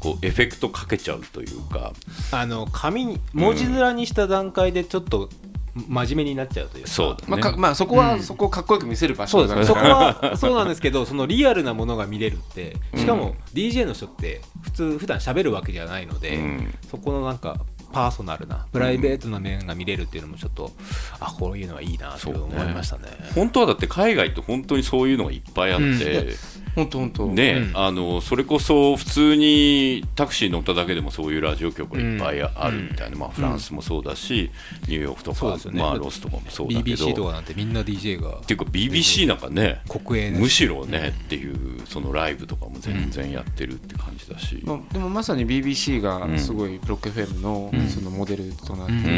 [0.00, 1.92] こうエフェクトかけちゃうというか。
[2.32, 5.30] あの紙に文字面にした段階でちょっと
[5.76, 6.90] 真面目になっちゃうというか。
[6.90, 12.74] そうだね、まあかまあ、そこは、そこをかっこよく見せる場所だそうです そこはそうなんですけどそのリアルなものが見れるって。
[12.96, 16.74] しかも DJ の人って普通普段喋るわけじゃないので、うん。
[16.90, 17.60] そこのなんか
[17.96, 20.70] パーソナルなプライベートな面が見れるっていうのもちょっと、
[21.18, 23.04] あこういうのはいいなと思いましたね。
[23.34, 26.34] 本当はだって海外って本当にそういうのがいっぱいあって、
[26.76, 27.26] 本当本当。
[27.28, 27.76] ね、うん。
[27.76, 34.50] あのそれこそ普通にタクシー乗っただけでもそういうラジオ局がいっぱいあるみたいな、まあ、フランスもそうだし、
[34.86, 37.06] ニューヨークとか、まあ、ロスとかもそうだけど。
[37.06, 38.36] BBC とかなんてみんな DJ が。
[38.36, 49.08] っていうか BBC なんかね国営のむしろねっていうそのライブとかも全然やってるって感じだし、まあ、でもまさに BBC がすごいブロック FM のそのモデルとなっていて、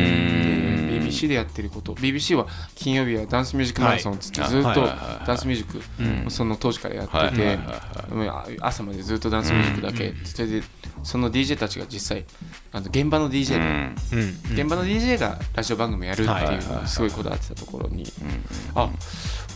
[1.09, 1.95] BBC でやってること。
[1.95, 4.51] BBC は金曜日はダンスミュージックマラソンっつってはい。
[4.51, 4.87] ずっと
[5.27, 7.48] ダンスミュージックその当時からやってて
[8.61, 10.15] 朝までずっとダンスミュージックだけ。
[10.25, 10.63] それで
[11.03, 12.25] その DJ たちが実際
[12.73, 13.95] あの現場の DJ
[14.51, 18.05] で現場の DJ がラジオ番組やるってはいいうすごいこだわってたところに
[18.75, 18.91] あ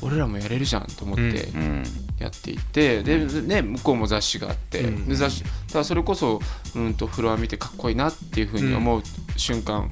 [0.00, 1.84] 俺らもやれるじゃんと思ってうん
[2.18, 5.08] やっていてで、ね、向こうも雑誌があって、うん。
[5.08, 6.40] で雑誌だからそれこそ、
[6.76, 9.02] うん、とフロア見てかっこいいなっていうふうに思う
[9.36, 9.90] 瞬間、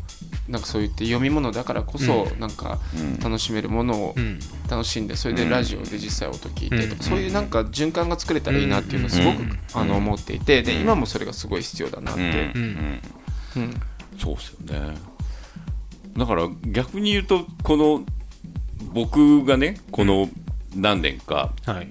[0.50, 2.80] なんかそう言って読み物だからこそ、なんか
[3.22, 4.38] 楽しめるものをうん。
[4.68, 7.08] 楽しんでそれでラジオで実際音聞いてとか、うん。
[7.08, 13.00] そういうなんか循環が作れたらいいなっていうのをすごく、あの思っていてで今もそれがすごい必要だなって、うん。
[13.56, 13.62] うん。
[13.62, 13.80] うん。
[14.18, 14.96] そうですよね。
[16.16, 18.04] だから逆に言うとこの
[18.92, 20.28] 僕がねこの
[20.74, 21.88] 何年かはい。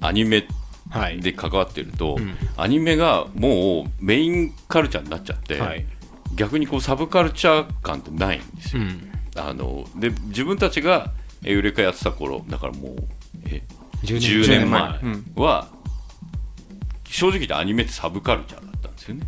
[0.00, 0.46] アニメ
[0.90, 1.20] はい。
[1.20, 2.36] で関わってると、ん。
[2.56, 5.86] アニメがもうメインカルチャーになっちゃって、はい
[6.34, 9.12] 逆にこうサブカルチャー感ってないんですよ、うん。
[9.36, 11.12] あので自分たちが
[11.44, 12.96] エウレカやってた頃だからもう
[13.46, 13.62] え
[14.04, 15.32] 10 10年前うん。
[15.36, 15.68] は
[17.04, 19.26] 正直言ってアニメってサブカルチャーだったんですよね、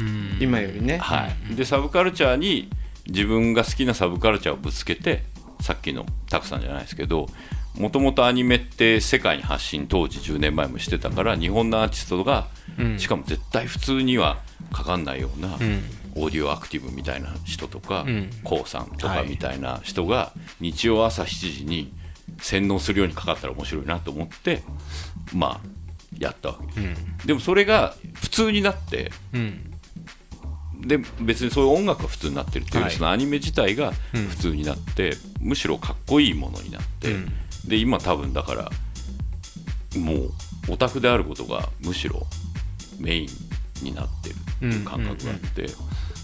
[0.00, 0.38] うん。
[0.40, 2.68] 今よりね、はい、でサブカルチャーに
[3.08, 5.24] 自分が好きなサブカルチャーをぶつけて
[5.60, 7.26] さっきのタクさんじゃないですけど
[7.74, 12.46] もともとアニメって世界に発信当時10年前もしてたから日本のアーティストが、
[12.78, 12.98] うん。
[12.98, 14.38] しかも絶対普通には
[14.72, 15.82] かかんないような、うん
[16.16, 18.30] オーディオアクティブみたいな人とかうん。
[18.44, 21.92] k o さんとかはいみたいな人が日曜朝7時に
[22.40, 24.62] 洗脳するようにかかったら面白いなと思って
[25.34, 25.68] まあ
[26.18, 26.80] やったわけ。
[26.80, 29.72] です、でもそれが普通になってうん。
[30.80, 32.92] で別にそういう音楽が普通になってるっていうはい。
[32.92, 34.26] そのアニメ自体がうん。
[34.28, 37.32] 普通になって、むしろかっこいいものになって、うん。
[37.66, 38.70] で今多分だから
[39.98, 40.32] もう
[40.68, 42.26] オタクであることがむしろ
[42.98, 43.28] メイン
[43.84, 45.66] になってるっていう感覚があって、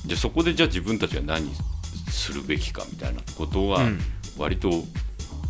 [0.06, 1.50] じゃあそこでじゃあ自分たちが何
[2.10, 3.98] するべきかみたいなことはうん。
[4.38, 4.70] 割と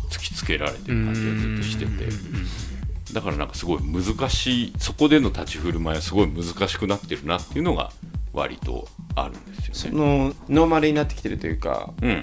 [0.09, 3.13] 突きつけられてる感じがずっとしてて。
[3.13, 7.91] だからなんかすごい難しいそこでの立ち振る舞いはすごい難しくなってるなっていうのが
[8.33, 9.99] 割とあるんですそよね。
[9.99, 12.17] のノーマルになってきてるというかうん、も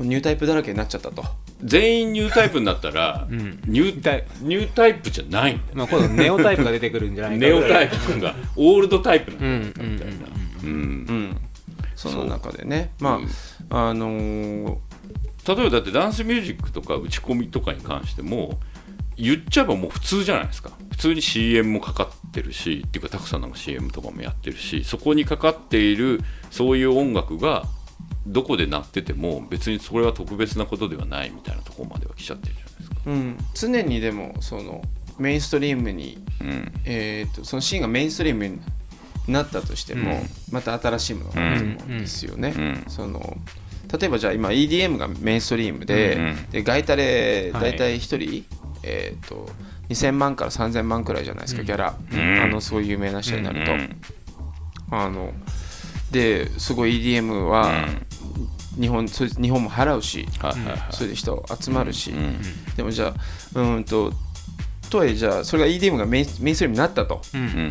[0.00, 1.24] うニュータイプだらけになっちゃったと。
[1.62, 5.68] 全員ニュータイプになったら、 ニュータイニュータイプじゃないんだよ。
[5.74, 10.12] まあ、今度ネオタイプが出てくるんじゃないかネオタイププがオールドタイプなんうんだよみたいな。
[10.12, 11.36] うんうん。
[11.94, 12.92] その中でね。
[13.00, 13.20] ま
[13.70, 14.76] ああのー
[15.46, 18.58] 例えばだってダンスミュージックとか打ち込みとかに関しても
[19.16, 20.70] 言っちゃえばもう普通じゃないですか。
[20.90, 26.20] 普通に CM もかかってるしっていうかたくさんなんか CM とかもやってるしそこにかかっている
[26.50, 27.64] そういう音楽が
[28.26, 32.96] どこで鳴ってても別にそれは特別なことではないみたいなところまでは来ちゃってるじゃないですか。
[33.06, 34.82] うん、常にでもその
[35.18, 36.72] メインストリームに、うん。
[36.84, 38.60] えー、とそのシーンがメインストリームに
[39.28, 40.28] なったとしても、うん。
[40.50, 42.54] また新しいものがあると思うんですよね。
[42.56, 42.84] うん。
[42.88, 43.36] その
[43.98, 47.72] 例えばじゃあ今 EDM がメインストリームで,、うんでガイタレはい。
[47.72, 48.44] 大体1人、
[48.82, 49.48] えー、と
[49.88, 52.42] 2000万から3000万くらいじゃないですか、ギャラ、ん。
[52.42, 53.72] あのすごい有名な人になると。
[53.72, 53.96] うん
[54.92, 55.32] あの
[56.10, 57.86] ですごい EDM は
[58.80, 60.78] 日本それ日本も払うし、はいはいはい。
[60.90, 62.40] それで人集まるし、うん
[62.76, 63.14] でもじゃあ
[63.54, 64.12] うーんと
[64.90, 67.22] とはいえじゃあそれが EDM がメインメインストリームになったと。
[67.34, 67.70] うん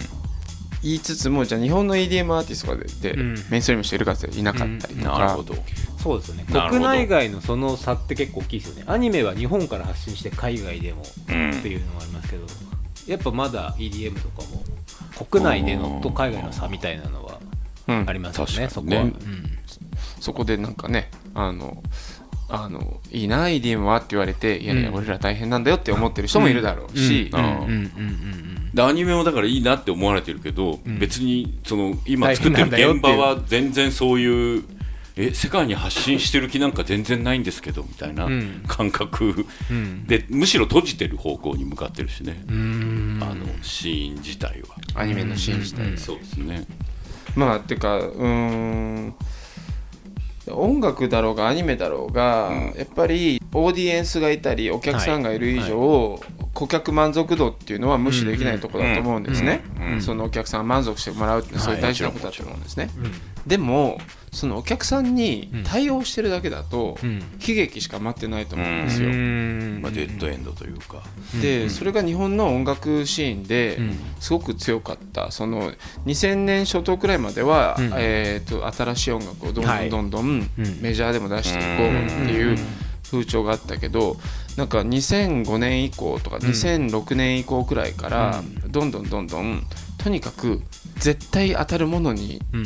[0.81, 3.35] 言いつつもじゃあ日本の EDM アーティストとかででうん。
[3.49, 5.19] メインストリームの人いるかっていなかったりとか。
[5.19, 5.55] なるほど。
[6.01, 6.45] そうですよね。
[6.47, 8.83] 国内外のその差って結構大きいですよね。
[8.87, 12.45] アニメは日本から発信して海外でもうんっていうのがありますけど
[13.07, 14.63] やっぱまだ EDM とかも
[15.27, 17.39] 国内でのと海外の差みたいなのは
[17.87, 18.05] うん。
[18.07, 18.89] ありますよね、確かにね。
[18.89, 19.13] そこは、うん。
[20.21, 21.83] そこでなんかねあの
[22.47, 24.95] あのいいな EDM はって言われていやいやうん。
[24.95, 27.39] 俺ら大変なんだよって思ってる人もいるだろうし、うん。
[27.39, 27.45] うん。
[27.45, 27.59] うん。
[27.59, 27.67] うん。
[27.67, 27.75] う
[28.55, 30.99] んでアニメもだからいいなって思われてるけど、ん。
[30.99, 34.63] 別にその今作ってる現場は全然そういう
[35.15, 38.63] え世界に発信してる気なんか全然ないんですけどみたいなうん。
[38.67, 39.45] 感覚。
[39.69, 40.05] うん。
[40.07, 43.19] でむしろ閉じてる方向に向かってるしね、うん。
[43.21, 45.97] あのシーン自体は、アニメのシーン自体、うん。
[45.97, 46.65] そうですね。
[47.35, 49.15] まあてかうーん
[50.47, 56.19] 音楽だろうがアニメだろうが、やっぱりオーディエンスがいたりお客さんがいる以上、
[56.53, 59.93] 顧客満足度っていうのは無視できないところだと思うんですね、うん。
[59.93, 60.01] うん。
[60.01, 62.89] そのお客さん満足してもらうってそういう大事なことだと思うんですね、
[63.45, 63.99] でも
[64.31, 67.19] そのお客さんに対応してるだけだと、うん。
[67.19, 69.79] 悲劇しか待ってないと思うんですよ、うん。
[69.81, 71.03] まあ、デッドエンドというか、
[71.41, 73.99] でそれが日本の音楽シーンでうん。
[74.19, 75.31] すごく強かった。
[75.31, 75.71] その
[76.05, 77.91] 2000年初頭くらいまでは、うん。
[77.97, 79.87] えー、と新しい音楽をどんどはい。
[79.87, 80.79] んどんどんうん。
[80.81, 82.57] メジャーでも出していこうっていう
[83.09, 84.17] 風潮があったけど
[84.55, 89.63] なんか2005年以降とか2006年以降くらいからどんどんどんどん
[89.97, 90.61] とにかく
[90.97, 92.65] 絶対当たるものにうん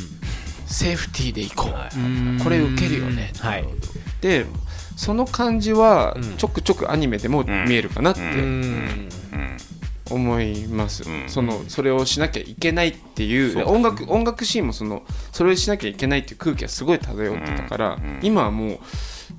[0.74, 3.32] セーフティーでいこう、うんこれ受けるよね。
[3.40, 3.66] はい。
[4.22, 4.46] で
[4.98, 6.38] その感じはうん。
[6.38, 8.30] ちょくちょくアニメでも見えるかなってうん。
[8.42, 9.58] うん。
[10.12, 11.30] 思います、うん。
[11.30, 18.78] そのそれをしなきゃいけないっていう音楽音楽シーンもそのそれをしなきゃいけないっていう空気がすごい漂ってたから、今はもうい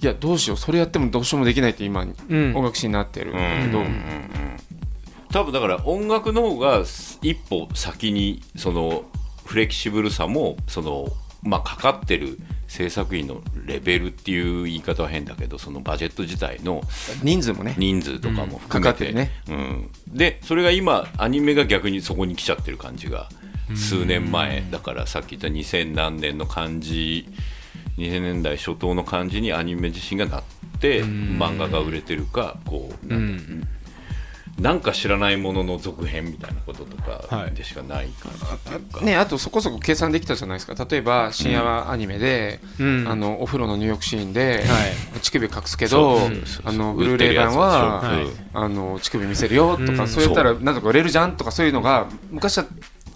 [0.00, 2.56] やどうしようそれやってもどうしようもできないって今、うん。
[2.56, 3.82] 音楽シーンになってるんだけど、
[5.30, 6.82] 多分だから音楽の方が
[7.22, 9.04] 一歩先にその
[9.44, 11.12] フレキシブルさもその
[11.44, 16.82] まあかかってる制作費のレベルっていう言い方は変だけどそのバジェット自体の
[17.22, 17.74] 人数もね。
[17.78, 23.28] 人数とかも含めて,、うん、でそれが今アニメが逆にそこに来ちゃってる感じが
[23.76, 24.64] 数年前。
[24.70, 27.28] だからさっき言った2000何年の感じ
[27.98, 30.42] 2000年代初頭の感じにアニメ自身がなっ
[30.80, 33.66] て漫画が売れてるかこうなんだ
[34.58, 40.86] なんか知らないものの続編みたいなこととかでしかない感じっていうか、ね、あとそこそこ計算できたじゃないですか。
[40.88, 43.08] 例えば深夜アニメで、うん。
[43.08, 46.18] あのお風呂の入浴シーンで、は乳首隠すけど
[46.64, 48.02] あの売ブルーレイ版は、
[48.52, 50.08] あの乳首見せるよとか、うん。
[50.08, 52.66] そうやったらなんとか売れるじゃんとかそういうのが昔は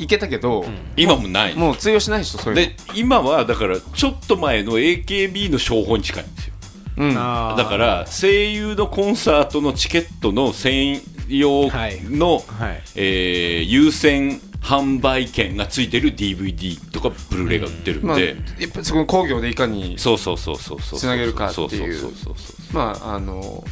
[0.01, 0.65] いけたけど、
[0.97, 1.55] 今もない。
[1.55, 2.75] もう通用しないでしょそういうの。
[2.75, 6.55] で今はだからちょっと前の AKB の商法に近いんですよ。
[6.97, 7.15] うん。
[7.15, 12.01] だから声優のコンサートのチケットの専用はい。
[12.05, 12.83] の、はい。
[12.95, 21.69] えー優先販売券がついてる DVD とかブルーレイが売ってるんまあ、で、やっぱそこの工業でいかにそうそうそうそうそうつなげるかっていう。
[21.69, 22.75] そうそうそうそうそう。
[22.75, 23.65] まああの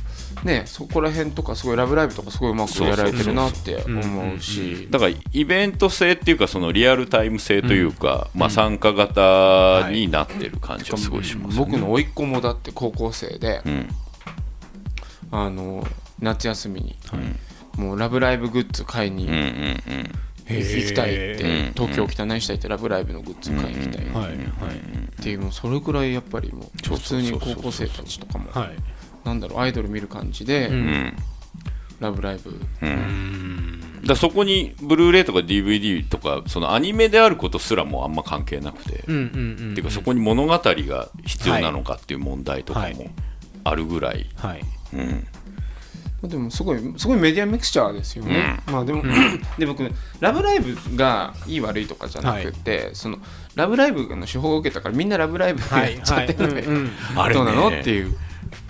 [0.45, 4.87] ねそこら辺とかすごい「ラブライブ!」とかすごいうまくやられてるなって思うし。
[4.91, 13.89] だからイベント性っていうかそのリアルタイム性というか、まあ、参加型になってる感じがすごいしますよね、僕の甥っ子もだって高校生で、うん。
[15.33, 15.87] あの
[16.21, 16.97] 夏休みに、
[17.77, 19.77] もう「ラブライブ!」グッズ買いに行
[20.87, 28.71] きたいって、うん東京来た何したいって「ラブライブ!」のグッズ買いに行きたいっはいはいていうもうそれぐらいやっぱりもう普通に高校生たちとかもはい。
[29.25, 31.17] なんだろうアイドル見る感じで「うん。
[31.99, 32.61] ラブライブ!
[34.07, 43.11] だそこにブルーレイとか DVD とかそのアニメであることすらもあんま関係なくて、うんうんうんっていうかそこに物語が必要なのかっていう問題とかもはい。
[43.65, 44.61] あるぐらい、はい。
[44.95, 45.27] うん
[46.27, 49.03] でもすごいすごいメディアミクスチャーですよね、まあでも、
[49.59, 49.89] で僕
[50.21, 53.19] 「ラブライブ!」がいい悪いとかじゃなくて、その
[53.55, 56.91] 「ラブライブ!」の手法を受けたからみんな「ラブライブ!」やっちゃってるので、うんうん。
[57.17, 57.71] あれどうなの？
[57.71, 58.17] ねっていう。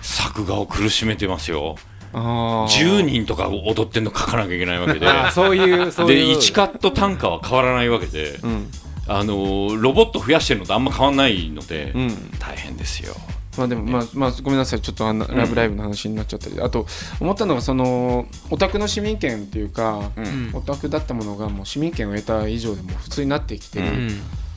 [0.01, 1.75] 作画を苦しめてますよ。
[2.13, 2.65] あー。
[2.67, 5.07] 10人とか踊ってんの書かなきゃいけないわけで。
[5.07, 6.37] あ そういうそうでいう。
[6.37, 8.71] 1カット単価は変わらないわけで、うん。
[9.07, 12.31] あのーロボット増やしてるのとあんま変わらないので、うん。
[12.39, 13.15] 大変ですよ
[13.57, 14.81] まあでもまあまあごめんなさい。
[14.81, 15.17] ちょっとあん。
[15.17, 16.85] なラブライブの話になっちゃったり、あと
[17.19, 20.51] 思ったのがそのオタクの市民権っていうか、ん。
[20.53, 24.07] オタクだったものがもう市民権を得た以上でもう普通になってきてる、うん。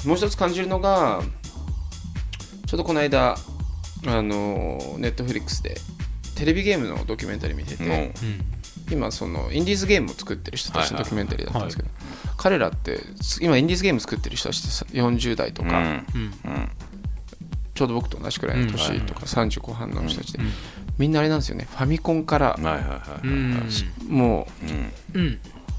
[0.07, 1.23] もう一つ感じるのが
[2.67, 3.37] ちょうどこの間
[4.07, 5.77] あのネットフリックスで
[6.37, 8.13] テレビゲームのドキュメンタリー見てて、も
[8.91, 11.05] 今そのインディーズゲームを作ってる人たちのはいはい。
[11.05, 11.89] ドキュメンタリーだったんですけど、
[12.37, 13.01] 彼らって
[13.41, 16.07] 今インディーズゲーム作ってる人たちってさ40代とう、うか、ん
[17.81, 20.51] ちょうど僕と同じくらいの年とか30後半の人たちで、うん。
[20.99, 21.67] みんなあれなんですよね。
[21.71, 22.59] ファミコンから
[24.07, 24.47] も
[25.15, 25.19] う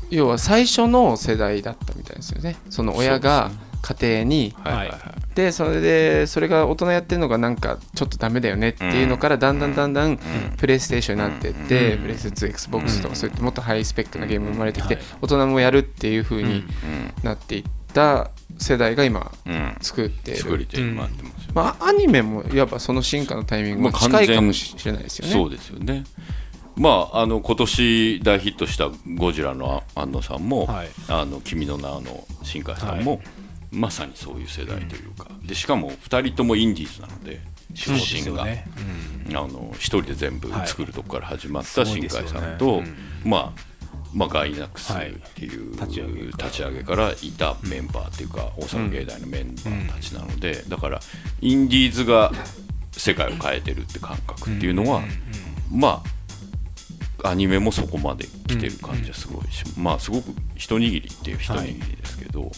[0.10, 2.56] 要は最初の世代だったみたいですよね。
[2.72, 3.52] その親が
[3.84, 5.36] 家庭にはいはいはい。
[5.36, 10.18] でそれでそれが大人やってるのがなんかちょっとダメだよねっていうのからだんだんだんだん
[10.58, 16.64] プレイステーションになっていってプレイステーション XBOX とかそういったもっとハイスペックなゲームが生まれてきて大人もやるっていう風に
[17.22, 20.38] なっていった世代が今うんうん作ってる。
[20.38, 25.34] 作り手に回ってますよ、まあアニメもいわばその進化のタイミングが近いかもしれないですよね。
[25.34, 26.04] そうですよね。
[26.76, 30.90] まああの今年大ヒットした「ゴジラ」の安野さんも「はい。
[31.08, 33.22] あの君の名」の新海さんも、
[33.72, 37.42] まさにそういう世代というか、でしかも2人ともインディーズなので
[37.74, 38.66] 仕事人が、ね
[39.30, 42.96] あの一人で全部作るとこから始まったはい新海さんすと、ごいですよ
[43.26, 43.71] まあ
[44.14, 44.96] まあ、ガイナックスっ
[45.36, 51.00] ていう、はい立ち上げからいたメンバーっていうか、大阪芸大のメンバーたちなので、だから
[51.42, 52.32] インディーズが
[52.92, 55.02] 世界を変えてるって感覚っていうのは、
[55.72, 56.04] ま
[57.24, 62.52] あアニメもそこまで来てる感じはすごいし、まあすごく一握りっていう一握りですけど、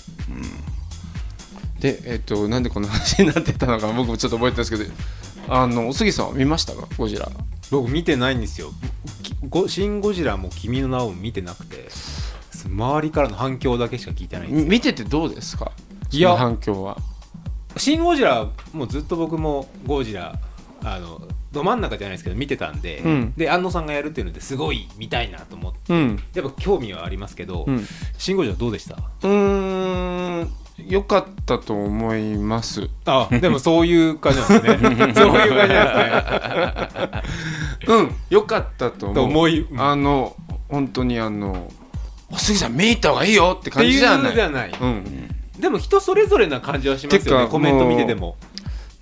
[1.80, 4.89] でえっとなんでこの話になってたのか僕もちょっと覚えてたんですけど
[5.48, 6.88] あのお杉さんは見ましたか？
[6.98, 7.30] ゴジラ。
[7.72, 8.72] 僕見てないんですよ。
[9.68, 11.90] シン・ゴジラも君の名を見てなくて
[12.66, 15.72] 周りからの反響だけしか聞いてないんです見ててどうですか？
[16.12, 16.98] いや反響は。
[17.78, 20.40] シン・ゴジラもうずっと僕もゴジラ
[20.84, 23.34] あのど真ん中じゃないですけど見てたんで、うん。
[23.36, 26.24] で安野さんがやるっていうのですごい見たいなと思ってうん。
[26.34, 27.86] やっぱ興味はありますけど、うん。
[28.18, 28.96] シン・ゴジラどうでした？
[28.96, 32.90] うーんよかったと思います。
[33.06, 35.14] あでもそういう感じなんですね。
[35.14, 37.22] そういう感じなんですね。
[37.88, 39.80] うんよかったと思いうん。
[39.80, 40.36] あの
[40.70, 41.72] 本当にあの
[42.32, 44.34] お杉さん見に行った方がいいよって感じじゃない。
[44.34, 45.36] じゃない、うん。
[45.60, 47.48] でも人それぞれな感じはしますよね。
[47.48, 48.36] コメント見てても。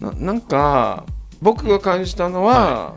[0.01, 1.05] ななんか
[1.41, 2.95] 僕が感じたのは、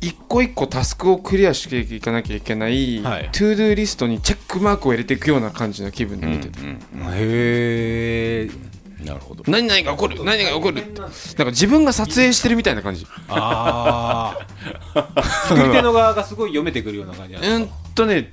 [0.00, 3.28] 一個一個タスクをクリアしていかなきゃいけない、はい。
[3.32, 6.78] To Do リストにチェックマークを入れていくような感じの気分で見てた、うん
[7.14, 8.50] へえ
[9.04, 10.24] なるほど何々が起こる？
[10.24, 11.00] 何々が起こるって。
[11.00, 13.06] なんか自分が撮影してるみたいな感じ。
[13.28, 14.38] あ
[14.94, 18.24] あ作り手の側がすごい読めてくるような感じうんとねっ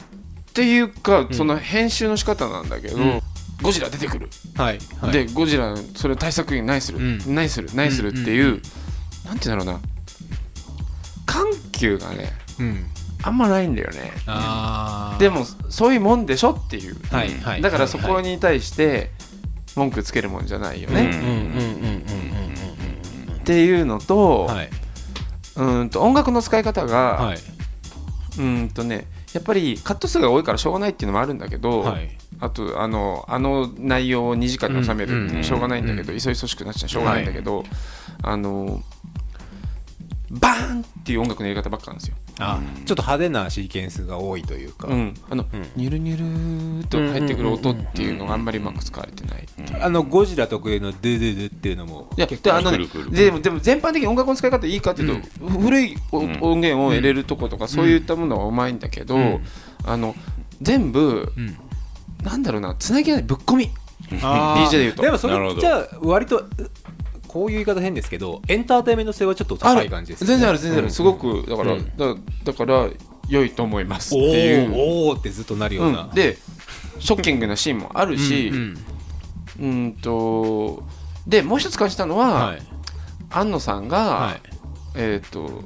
[0.53, 3.21] ていうか、その編集の仕方なんだけど、ん。
[3.61, 7.19] ゴジラ出てくる、はい、はい、でゴジラそれ対策に何する、うん。
[7.33, 8.61] 何する何するっていう、
[9.25, 9.79] なんて言うんだろうな
[11.79, 12.85] 緩急がねうん。
[13.23, 14.11] あんまないんだよね。
[15.19, 19.11] でもそういうもんでしょっていう、はいはいだからそこに対して
[19.75, 21.33] 文句つけるもんじゃないよね、うんうんうんうん
[23.31, 24.69] うんっていうのと,、うんはい。
[25.55, 27.37] うんと音楽の使い方が、はい。
[28.39, 32.09] うんとねやっぱりカット数が多いからしょうがないっていうのもあるんだけど、はい。
[32.39, 37.63] あとあのあの内容を2時間に収めるっていうのうんはしょうがないんだけど、いそいそしくなっちゃうしょうがないんだけど、
[38.21, 38.81] あの
[40.29, 42.15] バーンっていう音楽のやり方ばっかなんですよ。
[42.39, 45.47] あちょっと派手なシーケンスが多いというか、うん、あの、ん。
[45.75, 49.83] ニュルニュルと入ってくる音っていうのがあんまりうまく使われてないう。
[49.83, 59.41] あのゴジラ特有のドゥドゥドゥっていうのもいやであのでもでも全般的に音楽の使い方いいかっていうと、古い音源を入れるとことか、そういったものはうまいんだけど、ん。
[59.85, 60.15] あの
[60.61, 61.57] 全部、うん。
[62.23, 63.71] なんだろうなつなぎがないぶっ込み。
[64.09, 65.03] DJ で言うと。
[65.03, 66.43] でもそれじゃあ割と
[67.27, 70.27] こういう言い方変ですけどエンターテインメント性はちょっと高い感じですね。
[70.27, 71.97] 全然ある全然ある、すごくだから、うん。
[71.97, 72.89] だだから
[73.29, 76.37] 良いと思いますっおていう、ーおーってずっとなるような、うん、で
[76.99, 78.77] ショッキングなシーンもあるし、うん
[79.59, 79.93] うん。
[79.93, 80.83] と
[81.27, 82.61] でもう一つ感じたのは、はい。
[83.29, 84.41] 安野さんが、はい。
[84.95, 85.63] えっ、と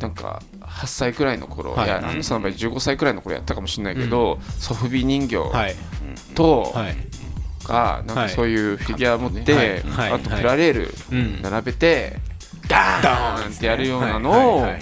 [0.00, 1.86] なんか8歳くらいの頃、はい。
[1.86, 5.74] い、や安野さんの場合15歳くらいの頃やったかもしれないけど、ソフビ人形はい。
[6.34, 6.96] とはい
[7.68, 9.80] かなんかそういうフィギュア持って、はい。
[9.80, 10.12] はい。
[10.12, 11.42] あとプラレールうん。
[11.42, 12.16] 並べて、
[12.68, 14.70] ダーンってやるようなのを、はい。
[14.70, 14.72] はい。
[14.72, 14.80] はい。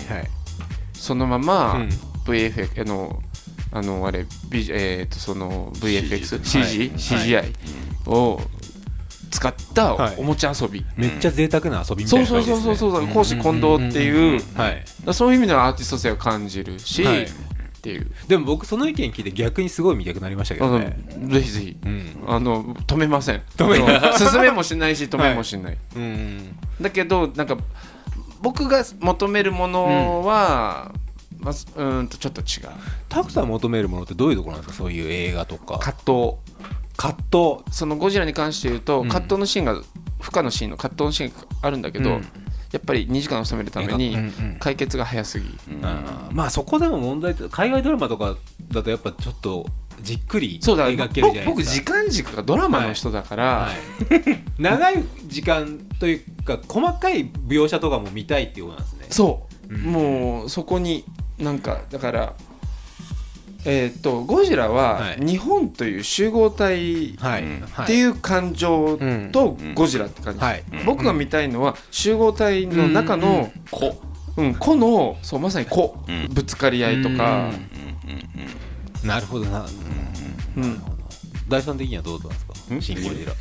[0.94, 1.88] そのまま、うん。
[2.24, 3.22] VFX あの
[3.72, 8.40] あのあれ、ビえー、とその VFX、CG CGI を
[9.30, 10.14] 使ったはい。
[10.18, 12.92] おもちゃ遊び、めっちゃ贅沢な遊びみたそいうなそうそうそう。
[12.92, 17.26] そう公私混同っていう、はいそういう意味ではアーティスト性を感じるし、はい
[17.86, 20.98] っていう、でも僕その意見聞いて逆にすごい見たくなりましたけどね。
[21.28, 21.76] ぜひぜひ。
[21.84, 22.24] うん。
[22.26, 23.42] あの止めません。
[23.56, 27.56] 止め進めもしないし止めもしない、うんだけどなんか
[28.42, 30.92] 僕が求めるものは、
[31.38, 32.74] まあ、うーんとちょっと違う。
[33.08, 34.82] タクさん求めるものってどういうところなんですか？
[34.82, 35.78] そういう映画とか。
[35.78, 36.36] 葛藤。
[36.96, 37.64] 葛藤。
[37.70, 39.08] そのゴジラに関して言うと、うん。
[39.08, 39.74] 葛藤のシーンが
[40.18, 42.26] 負荷のシーンの葛藤のシーンがあるんだけど、うん
[42.76, 44.56] やっぱり2時間を収めるためにうんうん。
[44.60, 45.46] 解決が早すぎ、
[45.82, 46.34] あー。
[46.34, 48.36] まあそこでも問題って海外ドラマとか
[48.70, 49.66] だとやっぱちょっと
[50.02, 51.94] じっくりそうだ描けるじゃない僕時ですか。
[51.94, 54.44] 間軸がドラマの人だから、はい。
[54.60, 59.06] 長い時間というか細かい描写とかも見たいっていうことなんですね。
[59.08, 59.80] そう、うん。
[59.80, 61.04] もうそこに
[61.38, 62.34] なんかだから
[63.66, 65.26] えっ、とゴジラははい。
[65.26, 69.30] 日本という集合体っていう感情うん。
[69.32, 70.62] とゴジラって感じ、はい。
[70.84, 74.00] 僕が見たいのは集合体の中のこ。
[74.36, 76.28] うん、個のそうまさに個、うん。
[76.30, 77.50] ぶつかり合いとか、
[79.02, 79.64] なるほどな、
[80.56, 80.82] うん。
[81.48, 82.74] 第三的にはどうなんですか？
[82.74, 82.82] ん。
[82.82, 83.32] シンゴジラ。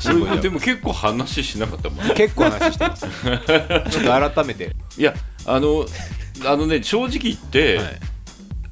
[0.00, 0.40] シンゴジラ。
[0.40, 2.08] でも結構話しなかったもん。
[2.08, 3.06] ね結構話してます。
[3.90, 4.74] ちょっと改めて。
[4.96, 5.14] いや
[5.46, 5.84] あの
[6.46, 8.00] あのね正直言って、はい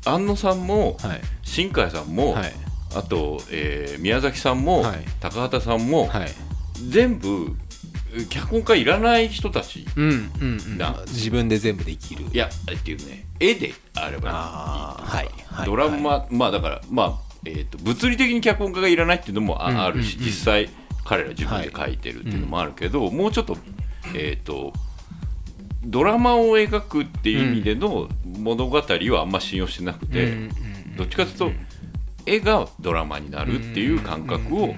[0.06, 1.20] 安野さんもはい。
[1.42, 2.52] 新海さんも、はい。
[2.94, 4.98] あと、えー宮崎さんも、はい。
[5.20, 6.28] 高畑さんも、はい。
[6.88, 7.56] 全部
[8.30, 10.04] 脚本家いらない人たちうん
[10.40, 10.78] うんうん。
[10.78, 10.96] な。
[11.08, 12.24] 自分で全部できる。
[12.32, 14.30] いやっていうね絵であれば。
[14.30, 15.66] ああはいはい。
[15.66, 20.70] ドラマ、まあだからまあ、えー、と物理的に脚本家がいらないっていうのもあ,、るし実際
[21.04, 23.56] 彼ら自分で書いてるっていうのもあるけど、もうちょっと
[24.14, 24.72] えっ、と
[25.86, 30.50] ドラマを描くっていう意味での物語はあんま信用してなくて、
[30.96, 31.50] どっちかというと
[32.26, 34.74] 絵がドラマになるっていう感覚を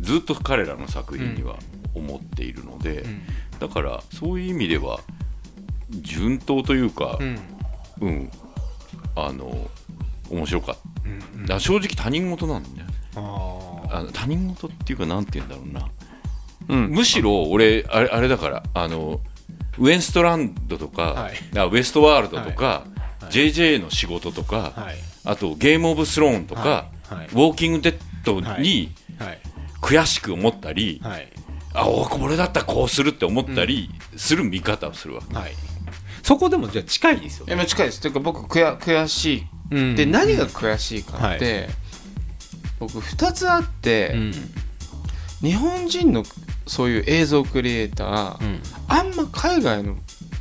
[0.00, 1.56] ずっと彼らの作品には
[1.94, 3.04] 思っているので、
[3.60, 5.00] だからそういう意味では
[5.90, 7.38] 順当というか、うん。
[8.00, 8.30] うん、
[9.16, 9.68] あの
[10.30, 11.40] 面白かった。
[11.40, 12.94] だから正直他人事なんだよね。
[13.16, 15.88] あ他人事っていうかなんて言うんだろうな、
[16.68, 16.90] うん。
[16.90, 19.20] むしろ俺あれあれだからあの
[19.78, 21.58] ウエンストランドとか、はい。
[21.58, 22.84] あウエストワールドとか、
[23.20, 23.32] はい。
[23.32, 24.96] JJ の仕事とか、はい。
[25.24, 28.62] あとゲームオブスローンとか、ウォーキングデッドはい。
[28.62, 29.38] にはい。
[29.80, 31.28] 悔しく思ったり、はい。
[31.74, 35.52] あおこれだったらこうするって思ったりする見方をするわけ、はい。
[36.22, 37.66] そこでもじゃあ近いですよね。
[37.66, 38.00] 近いです。
[38.00, 39.96] というか僕悔悔しい、うん。
[39.96, 41.68] で何が悔しいかって、
[42.80, 44.32] 僕2つあって、うん。
[45.40, 46.24] 日本人の
[46.66, 49.96] そういう映像クリエイター、うんあんま海外の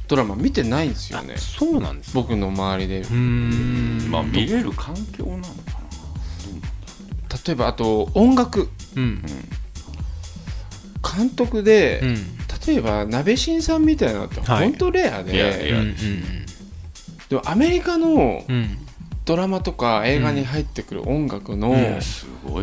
[0.07, 1.35] ドラマ見てないんですよね。
[1.35, 3.01] あそうなんです僕の周りで。
[3.01, 4.07] うん。
[4.09, 5.49] まあ見れる環境なのか
[7.45, 8.69] 例えばあと音楽。
[8.95, 9.21] うん。
[11.17, 12.15] 監督で、うん。
[12.65, 14.69] 例えば鍋新さんみたいなのってはい。
[14.69, 15.33] 本当レアで、
[17.29, 18.77] でもアメリカのうん。
[19.25, 21.75] ドラマとか映画に入ってくる音楽の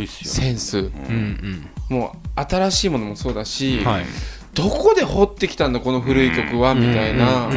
[0.07, 0.91] センス、
[1.91, 4.07] もう新しいものもそうだし、はい
[4.55, 7.51] どこで掘ってきたんだこの古い曲は、みたいな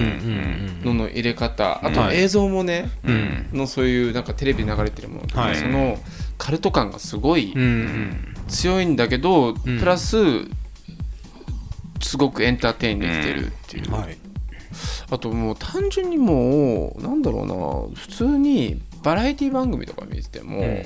[0.84, 1.80] のの入れ方。
[1.86, 2.18] あとはい。
[2.18, 3.50] 映像もね、うん。
[3.54, 5.56] のそういうなんかテレビで流れてるものとか、はい。
[5.56, 5.98] その
[6.38, 7.54] カルト感がすごい
[8.48, 9.80] 強いんだけど、ん。
[9.80, 10.18] プラス
[12.02, 14.18] すごくエンターテインできてるっていう、はい。
[15.10, 17.45] あともう単純にもうなんだろう
[17.91, 20.86] な普通にバラエティ番組とか見ててもうん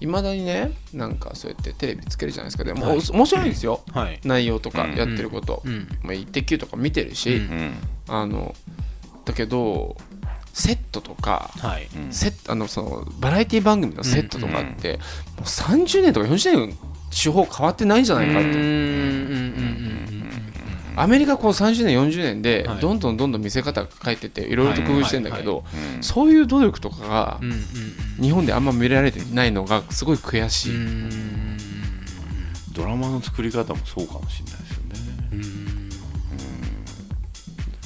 [0.00, 2.64] いま、未だにねなんかそうやってテレビつけるじゃないですか。
[2.64, 3.00] でも、はい。
[3.10, 3.82] 面白いんですよ。
[3.92, 4.20] はい。
[4.24, 4.94] 内容とかうん。
[4.96, 5.88] やってること「うん。
[6.02, 7.42] まあ、イッテ Q!」とか見てるし、うん。
[7.42, 7.74] うん
[8.08, 8.54] あの
[9.24, 9.96] だけど
[10.52, 11.88] セットとかはい。
[11.96, 14.98] うんセットあのそのバラエティ番組のセットとかって、も
[15.40, 16.78] う30年とか40年
[17.10, 18.48] 手法変わってないんじゃないかって、
[20.96, 22.80] アメリカこう30年40年ではい。
[22.80, 25.64] どんどんどんどん見せ方が変えてていろいろと工夫してんだけど
[25.96, 27.58] うんそういう努力とかがうんうん
[28.20, 31.58] 日本であんま見られてないのがすごい悔しい、うん。
[32.72, 34.86] ドラマの作り方もそうかもしれないですよね。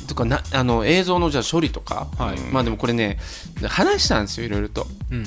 [0.09, 2.39] とかなあの映像のじゃあ処理とか、はい。
[2.53, 3.19] まあでもこれね
[3.69, 4.87] 話したんですよいろいろと。
[5.11, 5.25] うん。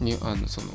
[0.00, 0.68] にあのその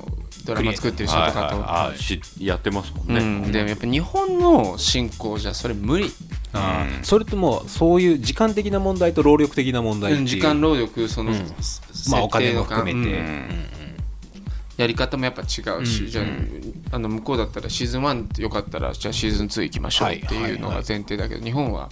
[0.46, 1.60] ドラマ作ってる人とかと。
[1.60, 2.02] はい。
[2.02, 3.48] しやってますもんうね。
[3.48, 6.12] ん、でもやっぱ日本の進行じゃそれ無理。
[6.54, 7.04] あー。
[7.04, 11.38] それってもうそういう時間的な問題と労力的な問題時間労力その、うん。
[11.60, 12.76] 設まあお金も定のか。
[12.76, 13.66] 含めて、うん。
[14.78, 16.10] やり方もやっぱ違うし、うん。
[16.10, 16.26] じゃあ
[16.96, 21.90] あの向こうだったらシーズン1よかったらじゃあシーズン2行きましょうっていうのが前提だけど、日本は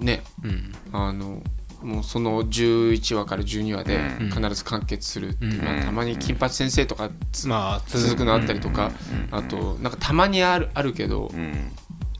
[0.00, 0.72] ねうん。
[0.92, 1.42] あの
[1.86, 4.30] もうその11話から12話でうん。
[4.30, 8.90] 必ず完結するっていう、たまに金八先生とかつまあ続くのあったりとか、
[9.30, 11.72] あとなんかたまにあるあるけど、うん。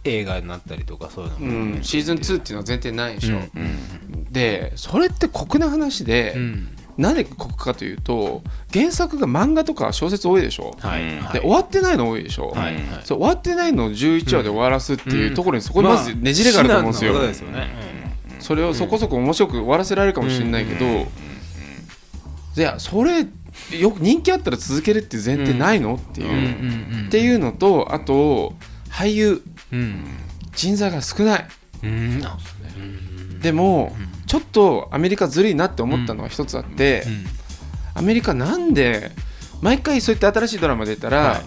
[0.04, 4.24] 映画になったりとかそういうのうも、ん、シーズン2っていうのは前提ないでしょ、うん。
[4.30, 6.68] でそれって酷な話で、うん。
[6.96, 8.42] なんで酷かというと
[8.72, 11.18] 原作が漫画とか小説多いでしょ、うんはい。
[11.18, 11.32] はい。
[11.34, 12.74] で終わってないの多いでしょ、はい。
[12.74, 12.84] はい。
[13.04, 17.85] そう終わってないのを11話で終わらすっていうところにそこにまずねじれがあると思うんですよ,、至難のことですよね、
[18.46, 20.86] それをそこそこ面白く終わらせられるかもしれないけど、
[22.56, 23.26] いやそれ
[23.78, 25.94] よく人気あったら続けるっていう前提ないの？
[25.94, 28.54] っていう、っていうのとあと
[28.90, 29.42] 俳優。
[29.72, 30.04] うん。
[30.54, 31.46] 人材が少ない。
[33.42, 33.94] でも、
[34.26, 37.04] ちょっとアメリカずるいなって思ったのは一つあって、
[37.94, 39.10] アメリカなんで
[39.60, 41.42] 毎回そういった新しいドラマ出たら、はい。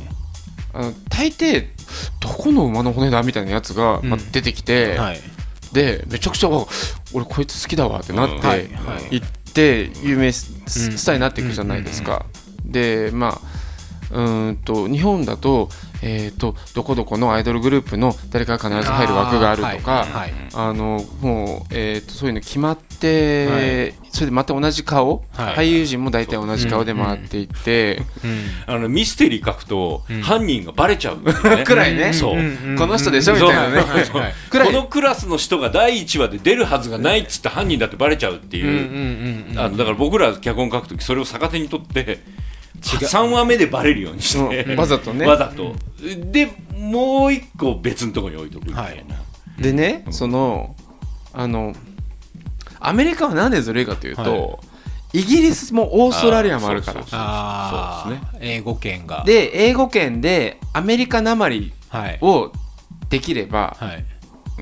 [0.74, 1.70] あの大抵
[2.20, 4.10] どこの馬の骨だみたいなやつが、うん。
[4.12, 5.20] まあ、出てきて、はい
[5.74, 6.66] でめちゃくちゃあ
[7.14, 8.70] 俺こいつ好きだわってなって、
[9.12, 12.26] 行って有名ス,、ターになっていくじゃないですか。
[12.66, 13.60] でまあ
[14.12, 15.70] うーんと日本だと,、
[16.02, 20.08] えー、とどこどこのアイドルグループの誰かが必ず入る枠があるとか
[20.54, 24.10] あのもう、えー、とそういうの決まって、はい。
[24.12, 25.56] それでまた同じ顔、はい。
[25.56, 28.74] 俳優陣も大体同じ顔で回っていって、うん。
[28.76, 30.22] あのミステリー書くと、うん。
[30.22, 31.22] 犯人がバレちゃう。
[31.24, 31.64] ね。
[31.64, 32.12] くらいね
[32.78, 33.84] この人でしょみたいなね。
[34.52, 42.20] このクラスの人が第1話で出るはずがないっつって犯人だってバレちゃうっていう、あのだから僕ら脚本書くときそれを逆手に取って
[42.82, 44.80] 3話目でバレるようにして、うん。
[44.80, 45.26] わざとね。
[45.26, 45.76] わざと。
[46.32, 49.16] でもう一個別のところに置いとくみたいな、
[49.58, 50.76] でね、その
[51.34, 51.76] あの
[52.80, 54.60] アメリカはなんでずるいかというと、は
[55.12, 57.02] イギリスもオーストラリアもあるから。
[57.02, 58.14] そうそうあそう。
[58.14, 59.24] ですあ、英語圏が。
[59.26, 62.20] で英語圏でアメリカなまりはい。
[62.22, 62.52] を
[63.10, 64.06] できればはい。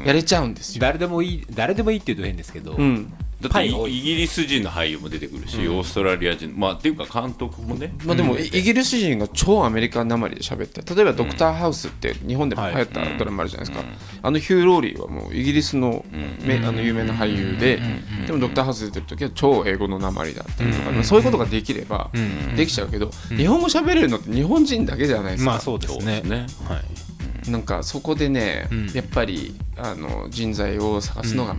[0.06, 13.86] やれちゃうんですよ、誰でもいい誰でもいいって言うと変ですけど、うんだってイギリス人の俳優も出てくるし、オーストラリア人まあっていうか監督もね、まあ、でも、イギリス人が超アメリカなまりで喋って例えば「ドクターハウス」って日本でも流行ったドラマあるじゃないですか、
[14.24, 16.04] あのヒュー・ローリーはもうイギリスの,、
[16.42, 17.80] めあの有名な俳優で、
[18.26, 22.10] でも「ドクターハウス」出てる時は超英語のなまりだったりとか、まあそういうことができれば
[22.56, 26.22] できちゃうけど、日本語喋れるのって日本人だけじゃないですか、まあそうですね。
[26.22, 26.48] ね。
[26.68, 27.52] はい。
[27.52, 28.88] なんかそこでね、うん。
[28.94, 31.56] やっぱりあの人材を探すのが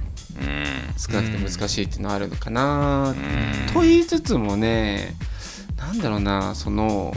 [0.96, 3.14] 少なくて難しいっていうのはあるのかな、
[3.72, 5.14] と言いつつもね
[5.76, 7.14] なんだろうなその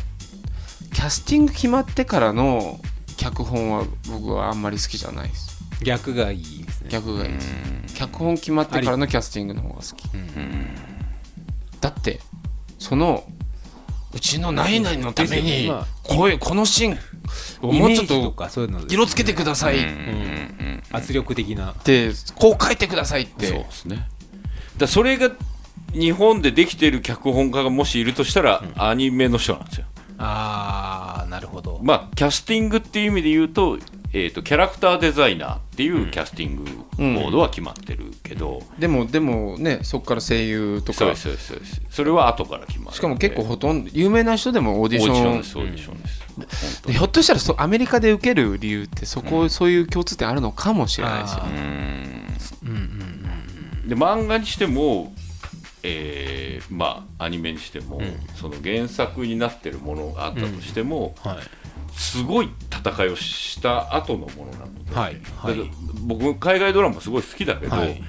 [0.93, 2.79] キャスティング決まってからの
[3.17, 5.51] 脚本は僕はあんまり好きじゃないです。
[5.83, 6.89] 逆がいいですね。
[6.89, 7.95] 逆がいいです。
[7.95, 10.09] 脚本決まってからのキャスティングの方が好き。
[11.79, 12.19] だって
[12.77, 13.23] その
[14.13, 15.87] うちの何々のためにまあ。
[16.03, 16.97] このシーンを
[17.61, 17.73] もう。
[17.73, 19.79] ちょっイメージととかそういうので色つけてください。
[19.79, 21.73] っうん圧力的な。
[21.83, 24.07] てこう書いてくださいっそうてですね。
[24.77, 25.31] だそれが
[25.93, 29.85] 日本でできてる脚本家がもしいるとしたら、アニメの人なんですよ。
[30.17, 31.79] ああなるほど。
[31.81, 33.77] まあキャスティングっていう意味で言うと,、
[34.13, 36.65] えー、とキャラクターデザイナーっていうキャスティング
[36.97, 40.99] ボードは決まってるけど、でもでもねそこから声優とか。
[40.99, 41.81] そうですそうですそうです。
[41.89, 45.15] それは後から決まるしかも結構ほとんど有名な人でもオーディション。
[45.15, 46.45] オーディションですオーディションです、本
[46.83, 46.93] 当に。
[46.93, 52.27] でひょっとしたらそアメリカで受ける理由ってそこ、そういう共通点あるのかもしれないですよあね。
[52.63, 55.13] うんうんで漫画にしても、
[55.83, 58.01] えーまあアニメにしても、
[58.35, 61.37] その原作になってるものがあったとしても、はい
[61.93, 65.71] すごい戦いをした後のものなので、はいはい。
[66.05, 68.01] 僕海外ドラマすごい好きだけど、はい。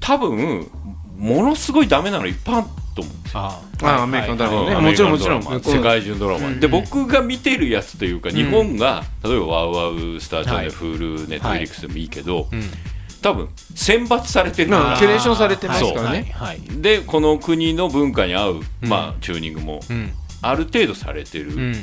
[0.00, 0.70] 多分
[1.16, 3.40] ものすごいダメなのいっぱいあると思うんですよ。
[3.40, 4.70] ああアメリカのドラマ。
[4.70, 5.42] ねうんもちろんもちろん。
[5.42, 10.98] 世界中のドラマ、で僕が見てるやつというか日本が、例えばワウワウスターチャンネル、はい。
[10.98, 12.62] Hulu ネットフリックスでもいいけど、うん。
[13.22, 14.70] 多分選抜されてる。
[14.70, 15.18] からまあキュレー。
[15.18, 16.32] ションされてますからね。
[16.34, 16.58] はい。
[16.58, 16.80] はい。
[16.80, 20.12] でこの国の文化に合う、まあ、チューニングもうん。
[20.42, 21.74] ある程度されてるうん。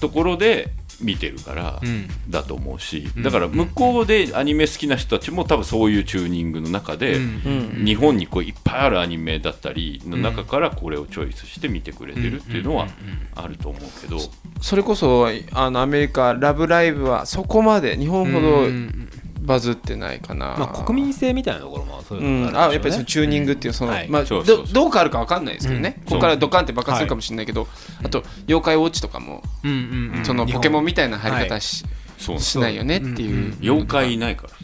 [0.00, 0.68] ところで
[1.02, 2.08] 見てるから、うん。
[2.30, 7.84] だと思うしだから向こうでアニメ好きな人たちも多分そういうチューニングの中で、うん。
[7.84, 12.88] 日本にこういっぱいあるアニメだったりの中からこれをチョイスして見てくれてるっていうのは
[13.34, 14.18] あると思うけど、
[14.60, 19.08] それこそあのアメリカ「ラブライブ!」はそこまで日本ほどうん
[19.42, 20.56] バズってないかな。
[20.58, 22.78] まあ国民性みたいなところもそういううん、のがあるんでしょうね。
[22.78, 24.08] あやっぱりそのチューニングっていうその、はい。
[24.08, 24.66] まあそうそうそう。
[24.66, 26.04] どどう変わるか分かんないですけどね、うん。
[26.04, 27.66] ここからドカンって爆発するかもしれないけど、
[28.02, 30.24] あと妖怪ウォッチとかも、うんうんうん。
[30.24, 31.84] そのポケモンみたいな入り方し,、
[32.18, 34.56] そうしないよねっていう、妖怪いないからさ。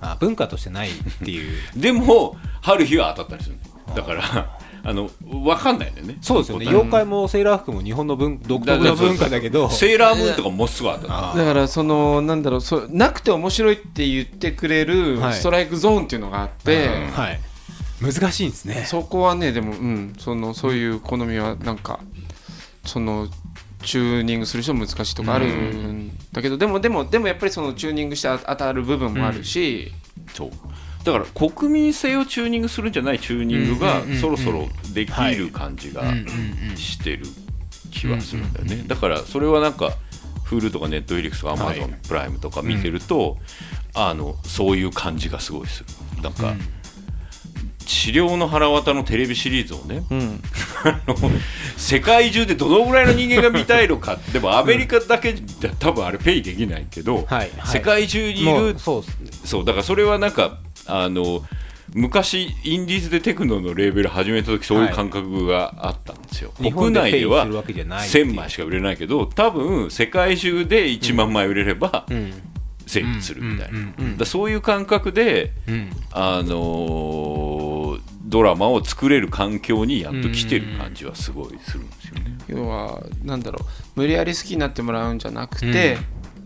[0.00, 0.92] あ文化としてないっ
[1.24, 1.56] ていう。
[1.76, 3.56] でも春日は当たったりする。
[3.88, 4.55] のだから
[4.88, 6.18] あの分かんないんだよね。
[6.20, 6.68] そうですよね。
[6.68, 9.68] 妖怪もセーラー服も日本の文独特の文化だけど。
[9.68, 11.32] セーラームーンとかもうすぐ当たった。
[11.32, 15.34] あだからそのなんだろうそなくて面白いって言ってくれるはい。
[15.34, 17.40] ストライクゾーンっていうのがあって、はい。
[18.00, 18.84] 難しいんですね。
[18.86, 20.14] そこはねでもうん。
[20.18, 21.98] そのそういう好みはなんか
[22.84, 23.26] その
[23.82, 29.92] チューニングする人も難しいとかあるんだけど、でもでもでもやっぱりそのチューニングして当たる部分もあるし、
[30.32, 30.50] そう
[31.06, 36.02] だから国民性をチューニングするんじゃないチューニングがそろそろできる感じが
[36.74, 37.26] してる
[37.92, 38.82] 気はするんだよね。
[38.86, 39.92] だからそれはなんか
[40.46, 43.38] Hulu とか Netflix とかはい Amazon プライムとか見てると、
[43.94, 46.22] あのそういう感じがすごいする。
[46.22, 46.54] なんか、
[47.84, 50.42] 治療の腹渡のテレビシリーズをね、うん。
[50.84, 51.16] あの
[51.76, 54.18] 世界中でどのぐらいの人間が見たいのか。
[54.32, 57.26] でもアメリカだけじゃ多分あれペイできないけど、はい。
[57.26, 57.50] はい。
[57.66, 59.04] 世界中にいもるそ
[59.60, 61.44] うだからそれはなんかあの
[61.94, 68.26] 昔インディーズでテクノのレーベル始めた時そういう感覚があったんですよ、日国本でペイ内ではするわけじゃないっていう。
[68.26, 72.32] 1000枚しか売れないけど多分世界中で1万枚売れればうん。
[72.86, 75.90] 成立するみたいな、うんうんうんだそういう感覚で、うん。
[76.12, 82.38] あのードラマを作れる環境にやっと来てる感じはすごいするんですよね。
[82.48, 83.66] 要はなんだろう。
[83.94, 85.96] 無理やり好きになってもらうんじゃなくて、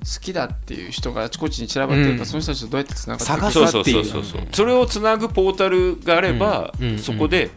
[0.01, 2.26] 好きだっていう人があちこちに散らばってるから、うん。
[2.26, 4.05] その人たちとどうやってつながっていく探かっていう。
[4.05, 6.90] そうそうそうそれをつなぐポータルがあれば、うん。
[6.90, 6.98] うん。
[6.98, 7.51] そこで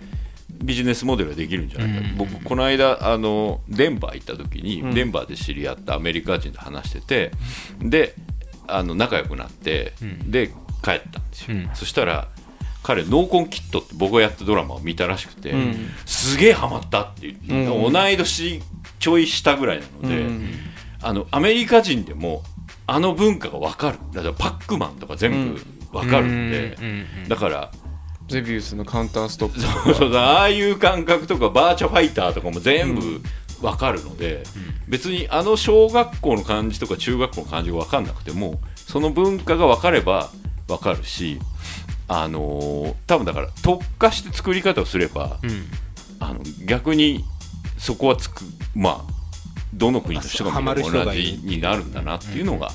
[0.62, 2.18] ビジネスモデルができるんじゃないか、うん。
[2.18, 4.94] 僕この間あのデンバー行った時に、ん。
[4.94, 7.32] デンバーで知り合ったアメリカ人と話してて
[7.80, 8.16] で
[8.68, 10.30] あの仲良くなって、ん。
[10.32, 10.50] で
[10.84, 11.70] 帰ったんですよ、うん。
[11.74, 12.28] そしたら
[12.84, 15.90] 彼「ノーコンキット」って僕がやったドラマを見たらしくて、ん。
[16.06, 17.94] すげえハマったって言って、うん。
[17.94, 18.62] 同い年
[19.00, 20.50] ちょい下ぐらいなので、うん
[21.04, 22.44] あのアメリカ人でも
[22.88, 23.98] あの文化が分かる。
[24.14, 26.86] だからパックマンとか全部分かるんで、うん。
[27.24, 27.30] うん。
[27.30, 27.72] だから
[28.28, 29.60] ゼビウスのカウンターストップ。
[29.60, 33.22] そうそうああいう感覚とかバーチャファイターとかも全部
[33.62, 34.44] 分かるので、
[34.88, 40.30] 別にあの小学校の漢字とか中学校の漢字が分かんなくてもその文化が分かれば
[40.68, 41.40] 分かるし
[42.08, 45.66] あのー多分だから特化して作り方をすれば、うん。
[46.20, 47.24] あの逆に
[47.78, 48.44] そこはつく
[48.76, 49.14] まあ
[49.74, 52.72] どの国の人が見ても同じになるんだなっていうのが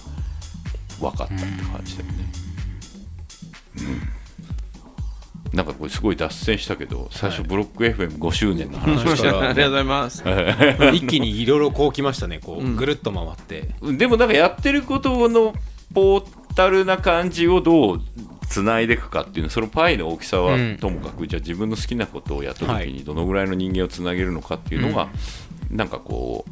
[1.00, 2.18] 分かったって感じだよね。
[5.52, 10.24] うん、なんかこれすごい脱線したけど最初ブロック FM5 周年の話をしたら、ありがとうございます。
[10.92, 12.40] 一気にいろいろこうきましたね。
[12.42, 13.68] こうぐるっと回って。
[13.96, 15.54] でもなんかやってることの
[15.94, 18.02] ポータルな感じをどう
[18.48, 20.78] つないでいくかっていうのそのパイの大きさはうん。
[20.78, 22.86] ともかく、じゃあ自分の好きなことをやったはい。
[22.86, 25.08] 時にどのぐらいの人間をつなげるのかっていうのが、
[25.70, 26.50] なんかこう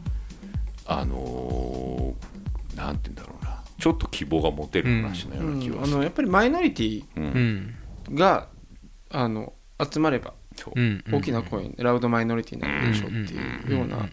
[0.87, 3.63] あのーなんて言うんだろうな。
[3.79, 5.97] ちょっと希望が持てる話のような気があする。
[5.99, 7.75] のやっぱりマイノリティうん。
[8.15, 8.49] が
[9.11, 9.53] あの
[9.91, 10.35] 集まれば
[10.75, 10.81] う。
[10.81, 11.05] ん。
[11.11, 14.09] 大きな声、ラウドマイノリティになるでしょうっていうような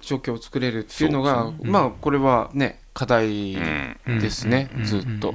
[0.00, 4.18] 状況を作れるっていうのが、まあこれはね課題うん。
[4.20, 4.84] ですね、うん。
[4.84, 5.34] ずっと。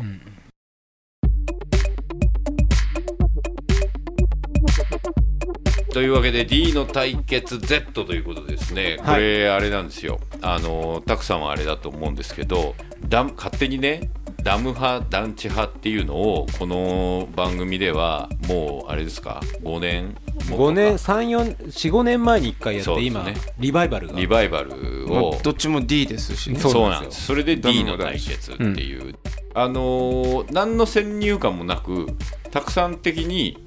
[5.93, 10.19] というわけで D の対決 Z ということですね、これあれなんですよ。
[10.41, 12.73] あのたくさんはあれだと思うんですけど
[13.07, 14.09] ダム勝手にね
[14.41, 20.05] ダム派団地派っていうのをこの番組ではもうあれですか？5年？
[20.05, 23.25] もっとか？5年3445年前に1回やって、今
[23.59, 24.19] リバイバルが。
[24.19, 24.71] リバイバル
[25.07, 26.59] まをあどっちも D ですしね。
[26.59, 27.25] そうなんんです。
[27.27, 29.15] それで D の対決っていう、
[29.53, 32.07] あのー何の先入観もなく
[32.49, 33.63] たくさん的に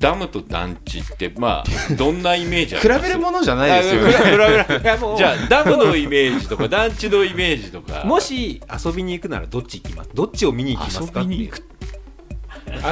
[0.00, 3.02] ダムと団地ってまあどんなイメージあ比ります？
[3.02, 5.18] べるものじゃないですよあ比べ比べ いやもう。
[5.18, 8.02] じゃあダムのイメージとか団地のイメージとか。
[8.04, 10.10] もし遊びに行くならどっち行きます？
[10.14, 11.62] どっちを見に行きますか遊びに行く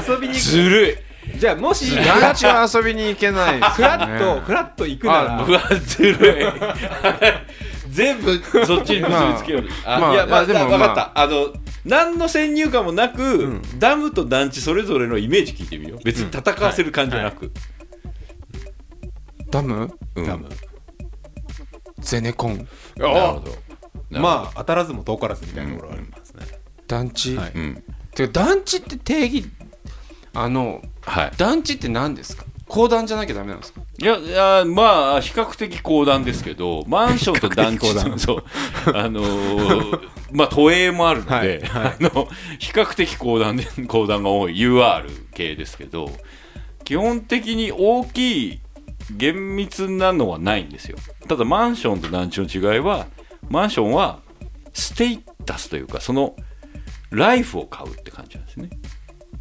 [0.08, 0.92] 遊びに行ずるい。
[0.96, 4.40] くじゃあもし団地は遊びに行けないですフよラッとね。
[4.46, 5.44] フラッと行くなら。
[5.46, 6.44] うわずるい。
[7.90, 11.46] 全部そっちに結びつけよう、あまあいやまあでまあでもも分かった、あの
[11.84, 13.62] 何の先入観もなく、ん。
[13.78, 16.04] ダムと団地それぞれのイメージ聞いてみよう。
[16.04, 17.52] 別に戦わせる感じじゃなく、
[19.50, 19.90] ダム？
[20.16, 20.26] うん。
[20.26, 20.48] ダム。
[22.00, 22.56] ゼネコン。
[22.96, 23.56] なるほど。
[24.10, 26.46] まあ当たらずも遠からずみたいなところありますね、
[26.86, 27.52] 団地、はい。
[27.54, 27.84] うん。
[28.14, 29.44] てか団地って定義
[30.34, 31.32] あのはい。
[31.36, 32.44] 団地って何ですか？
[32.66, 33.80] 公団じゃなきゃダメなんですか？
[34.00, 37.86] いやいやまあ比較的高段ですけどマンションと団地
[38.20, 38.44] そう。
[38.94, 41.62] あのーまあ都営もあるので、はい。
[41.72, 45.04] あの比較的高段で高段が多い UR
[45.34, 46.10] 系ですけど
[46.84, 48.60] 基本的に大きい
[49.16, 50.98] 厳密なのはないんですよ。
[51.26, 53.06] ただマンションと団地の違いは
[53.48, 54.20] マンションは
[54.72, 56.36] ステータスというかその
[57.10, 58.70] ライフを買うって感じなんですね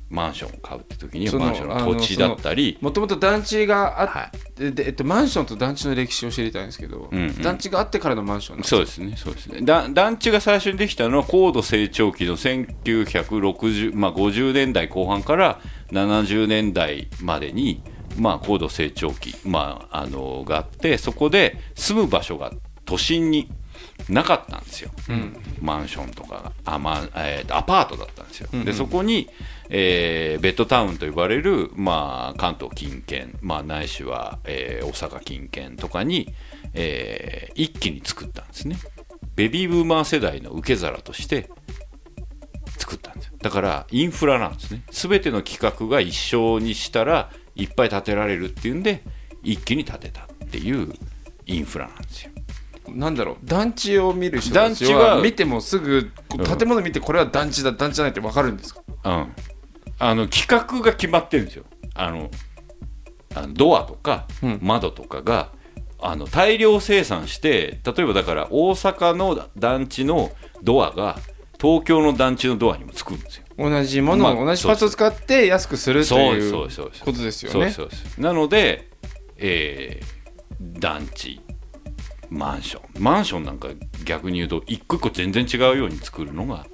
[0.09, 2.77] マンションを買うって時にマンションの土地だったり。
[2.81, 7.41] もともと団地があっはで、えっと、マンションと団地の歴史を知りたいんですけど、うんうん。
[7.41, 9.61] 団地があってからのマンションそうですねそうですね。
[9.61, 15.59] だ団地が最初にできたのは高度成長期の1960、まあ、50年代後半から
[15.91, 17.83] 70年代までに、
[18.17, 22.51] まあ、高度成長期、まあ、あのがあってそこで住む場所が
[22.85, 23.51] 都心に
[24.09, 24.91] なかったんですよ、
[25.61, 26.51] マンションとかが。
[26.65, 29.29] あ、まあえーとアパートだったんですよ、でそこに、
[29.69, 36.33] えーベッドタウンと呼ばれる、まあ、関東近県、まあ、ないしは、えー大阪近県とかに、
[36.73, 38.77] えー一気に作ったんですね。
[39.35, 41.49] ベビーブーマー世代の受け皿として
[42.77, 43.33] 作ったんですよ。
[43.41, 44.81] だからインフラなんですね。
[44.91, 49.03] 全ての企画が一緒にしたらいっぱい建てられるっていうんで
[49.43, 50.93] 一気に建てたっていう
[51.45, 52.31] インフラなんですよ
[52.89, 53.35] なんだろう。
[53.43, 56.11] 団地を見る人たち団地はは見てもすぐ
[56.57, 58.81] 建物見てこれは団地だ団地じゃないって分かるんですか？
[59.03, 59.33] うん、
[59.99, 61.65] あの企画が決まってるんですよ。
[61.93, 62.29] あの
[63.35, 64.59] あのドアとかうん。
[64.61, 65.51] 窓とかが、
[65.99, 70.31] あの大量生産して例えばだから大阪の団地の
[70.63, 71.17] ドアが
[71.59, 73.43] 東京の団地のドアにもつくんですよ。
[73.57, 76.51] 同じものを、まあ同じパーツを使って安くするという
[77.03, 77.75] ことですよね。
[78.17, 78.89] なので、
[79.37, 80.17] えー
[80.59, 81.39] 団地
[82.29, 83.03] マンション。
[83.03, 83.69] マンションなんか
[84.05, 86.65] 逆に言うと一個一個全然違うように作るのが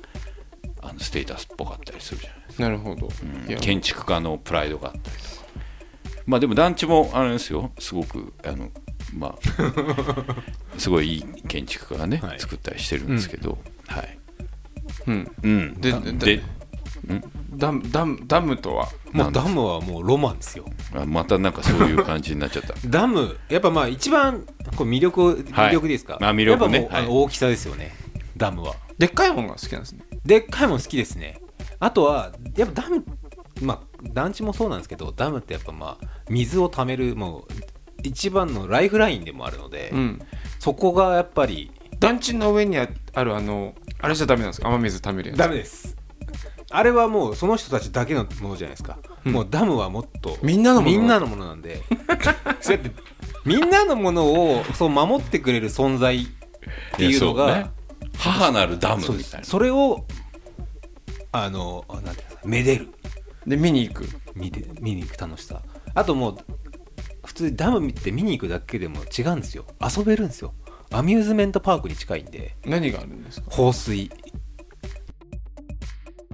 [0.81, 2.63] あのステータスっぽかったりするじゃないですか。
[2.63, 3.09] なるほど、
[3.47, 3.59] いや。
[3.59, 5.17] 建築家のプライドがあったり。
[5.17, 5.43] とか
[6.25, 7.71] まあでも団地もあれですよ。
[7.79, 8.69] すごくあの
[9.15, 9.35] まあ
[10.77, 12.39] すごいいい建築家がね、はい。
[12.39, 14.19] 作ったりしてるんですけど、はい、
[15.07, 16.43] うん、うん、ででで
[17.55, 20.65] ダムダムダムとはもうダムはもうロマンですよ。
[20.95, 22.73] あまたなんかそういう感じになっちゃった。
[22.87, 24.45] ダムやっぱまあ一番
[24.75, 26.89] こう魅力を魅力ですか、まあ魅力ね。
[27.07, 27.93] 大きさですよね。
[28.37, 28.75] ダムは。
[28.97, 30.03] でっかいものが好きなんですね。
[30.25, 31.41] でっかいもん好きですね。
[31.79, 33.03] あとはやっぱダム
[33.61, 33.79] まあ
[34.11, 37.53] 団地もそうなんですけどダムってやっぱまあ水を貯めるもう
[38.03, 40.21] 一番のライフラインでもあるので、うん。
[40.59, 44.69] そこがやっぱり団地の上にああるあのあれじゃダメなんですか？
[44.69, 45.37] 雨水貯めるやつ。
[45.37, 45.95] ダメです
[46.75, 50.97] あれはもうその人たちだけのものじゃないですか、もうダムはもっとみんなのもの。
[50.97, 51.81] みんなのものなんで。
[52.61, 52.91] そうやって
[53.45, 56.27] みんなのものをそう守ってくれる存在っ
[56.97, 57.71] ていうのがね。
[58.17, 59.45] 母なるダムそうですみたいな。
[59.45, 60.05] それを
[61.31, 62.89] あのあなんていうかめでる。
[63.45, 64.09] で見に行く。
[64.35, 65.61] 見て見に行く楽しさ。
[65.93, 66.37] あともう
[67.23, 69.65] 普通にダムって見に行くだけでも違うんですよ。
[69.79, 70.53] 遊べるんですよ。
[70.91, 72.55] アミューズメントパークに近いんで。
[72.65, 73.51] 何があるんですか？
[73.51, 74.09] 放水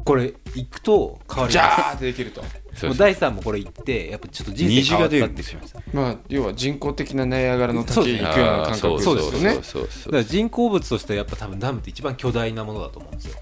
[0.09, 1.75] これ行くと変わります。
[1.75, 2.41] ジャーってできると。
[2.41, 9.53] そうそうもう第3もこれ行ってやっぱちょっと人生変わったって言ってましただまあ要は人工的なナイアガラの滝行くような感覚そうですよね。
[9.61, 13.35] そうそうから人工物としてはやっぱ多分ダムって一番巨大なものだと思うんですよ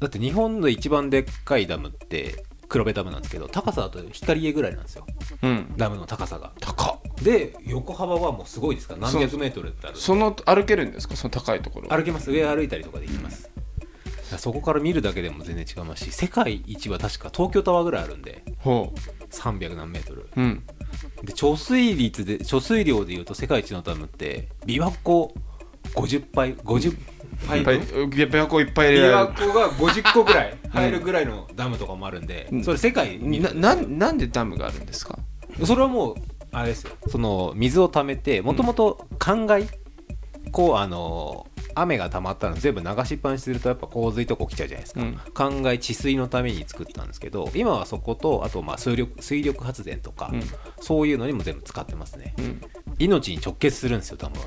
[0.00, 5.06] だって日本の一番でっかいダムって黒部ダムなんですけど高さだと光家ぐらいなんですよ
[5.42, 13.65] うんダムの高さが高っで横幅はもうすごいですから何百メートルってあるその歩けるんですかその高いところ歩けます上歩いたりとかできます、だから
[14.38, 18.92] そこから見るだけでも全然違いますし世界一は確か東京タワーぐらいあるんでほ
[19.30, 20.28] 300何メートル。
[20.36, 20.62] ううん。
[21.22, 25.32] で貯水率で貯水量でいうと世界一のダムって琵琶湖
[25.94, 26.98] 50杯50
[27.46, 32.64] 杯琵琶湖いっぱい入琵れられ琶湖が50個ぐらい入るぐらいのダムとかもあるんで、うん。
[32.64, 33.40] それ世界に。
[33.40, 35.18] るなななんでダムがあるんですか？
[35.64, 36.14] それはもう
[36.52, 36.92] あれですよ。
[37.08, 39.68] その水を溜めてもともと灌漑、
[40.52, 41.46] こうあの
[41.76, 45.20] 雨が溜まったの全部流しっぱなしするとやっぱ洪水とか起きちゃうじゃないですか、うん。
[45.34, 50.42] 灌漑治水のために作ったんですけど今はそことあとまあ水力水力発電とか、うん。
[50.80, 52.60] そういうのにも全部使ってますね、ん。
[52.98, 54.44] 命に直結するんですよダムは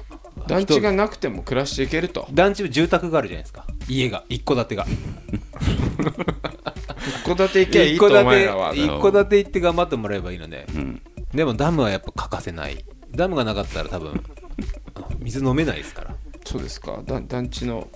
[0.48, 2.28] 団地がなくても暮らしていけると。
[2.32, 3.66] 団地は住宅があるじゃないですか。
[3.88, 4.86] 家が一戸建てが。
[7.26, 11.02] 一戸建て行けばいいとお一戸建前ら一戸建て行って頑張ってもらえばいいので、ん。
[11.34, 12.84] でもダムはやっぱ欠かせない。
[13.12, 14.24] ダムがなかったら多分
[15.20, 16.16] 水飲めないですから
[16.50, 17.02] そうですか。
[17.06, 17.88] だ団地の。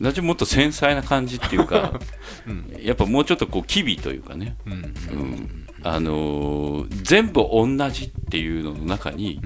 [0.00, 1.98] 団地もっと繊細な感じっていうか、
[2.80, 4.72] やっぱもうちょっとこう機微というかね、うん。
[4.72, 5.66] うん。
[5.82, 9.40] あのー全部同じっていうのの中に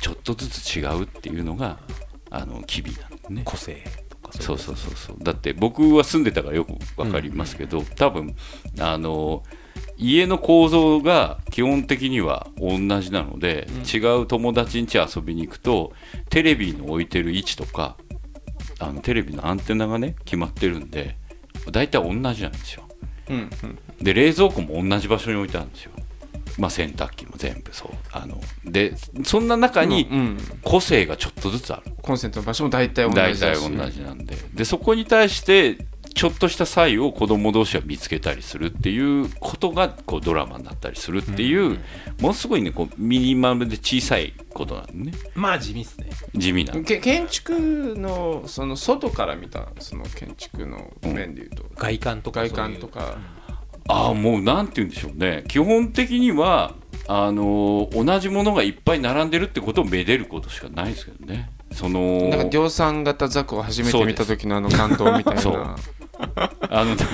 [0.00, 1.78] ちょっとずつ違うっていうのが
[2.30, 3.42] あの機微なんですね。
[3.44, 8.36] 個性とかそうそうそうそうだって僕は住んでたからよく分かりますけど、多分
[8.78, 9.42] あの
[9.96, 15.92] 家の構造が基本的には同じなので、違う友達ん家遊びに行くと
[16.30, 17.96] テレビの置いてる位置とか
[18.80, 21.16] あのテレビのアンテナがね決まってるんで
[21.70, 22.82] 大体同じなんですよ。
[23.30, 23.78] うんうん。
[24.04, 25.92] で冷蔵庫も同じ場所に置いてあるんですよ。
[26.58, 27.90] まあ洗濯機も全部そう。
[28.12, 30.38] あのでそんな中にうん。
[30.62, 31.92] 個性がちょっとずつある。
[32.02, 33.40] コンセントの場所も大体同じだし。
[33.40, 34.36] 大体同じなんで。
[34.52, 35.78] でそこに対して
[36.14, 41.78] ちょっとした際を子供同士は見つけたりするっていうことがこうドラマになったりするっていう、
[42.20, 45.12] ものすごいねこうミニマムで小さいことなんでね。
[45.34, 46.08] まあ地味っすね。
[46.34, 53.18] 地味なけ建築のその外から見たその建築の面でいうと、外観とか外観とか。
[53.86, 55.44] ああもうなんて言うんでしょうね。
[55.48, 56.74] 基本的には
[57.06, 61.50] あのー同じものがいっぱい並んでるってことをめでることしかないですけどね。
[61.72, 65.52] そのなんか量産型ザクを初めて見た時のあの感動みたいそう。
[65.54, 65.76] な
[66.70, 67.04] あのね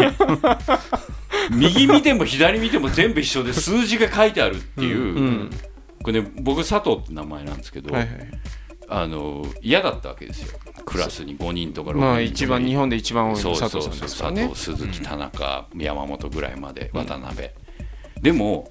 [1.51, 5.51] 右見ても左見ても全部一緒で数字が書いてあるっていう、うん。
[6.03, 8.11] これね僕佐藤って名前なんですけど、はいはい。
[8.93, 10.59] あの嫌だったわけですよ。
[10.85, 12.07] クラスに5人とか6人とか。
[12.07, 14.49] まあ一番日本で一番多いそう佐藤さんですからね。
[14.49, 17.51] 佐藤鈴木田中、山本ぐらいまで渡辺、
[18.21, 18.71] でも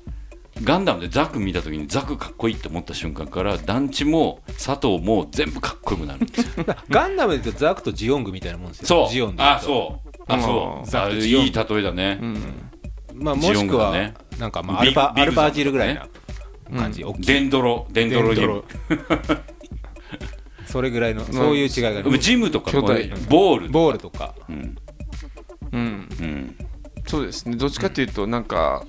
[0.63, 6.65] ガンダムでザク見た時にザクかっこいいって思った瞬間から団地も佐藤も全部かっこよくなるんですよ。
[6.89, 8.87] ガンダムで言うとザクとジオングみたいなもんですよ。
[8.87, 9.09] そう。
[9.09, 11.11] ジオンであそうあそう。
[11.11, 11.47] いクジオン。
[11.47, 12.19] い例えだね、
[13.15, 14.13] まあもしくはね。
[14.39, 16.07] なんかまあアビルパアルパージルぐらいな
[16.77, 17.03] 感じ。
[17.19, 17.87] デンドロ。
[17.91, 18.35] デンドロに。
[18.35, 18.63] デンドロ。
[20.65, 24.35] それぐらいのそういう違いがあるジムとかボールボールとか。
[24.47, 24.77] うん。
[25.71, 26.09] うん。
[26.19, 26.55] うん。
[27.07, 27.55] そうですね。
[27.55, 28.83] どっちかというとなんか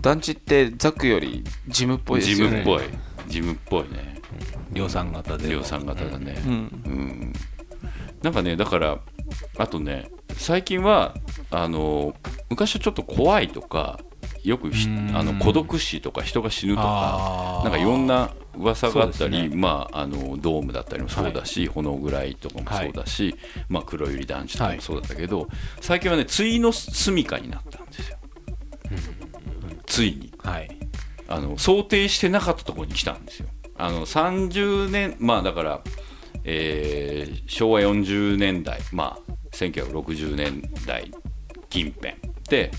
[0.00, 2.50] 団地ってザクよりジムっぽいですよね。
[2.50, 2.82] ジムっぽい。
[3.28, 4.22] ジムっぽいね。
[4.72, 5.50] 量産型で。
[5.50, 6.42] 量産型だね。
[6.46, 6.52] うん。
[6.52, 6.56] う
[6.88, 7.32] ん。
[8.22, 8.98] なんかねだから
[9.58, 11.14] あとね最近は
[11.50, 12.14] あの
[12.50, 14.00] 昔はちょっと怖いとか
[14.44, 14.70] よく
[15.14, 23.34] あの孤独死とか人が死ぬとかなんかいろんな噂があったり、そうですまあ、あのドームだったりもそうだし、炎ぐらいとかもそうだし、
[23.68, 25.48] まあ、黒百合団地とかもそうだったけど、
[25.80, 28.18] 最近はね対の住処になったんですよ、
[29.86, 30.32] ついに。
[30.38, 30.78] はい。
[31.28, 33.48] あの想定してなかったところに来たんですよ。
[33.78, 35.80] あの30年まあだから、
[36.44, 41.10] えー昭和40年代まあ1960年代
[41.68, 42.14] 近辺。
[42.48, 42.70] で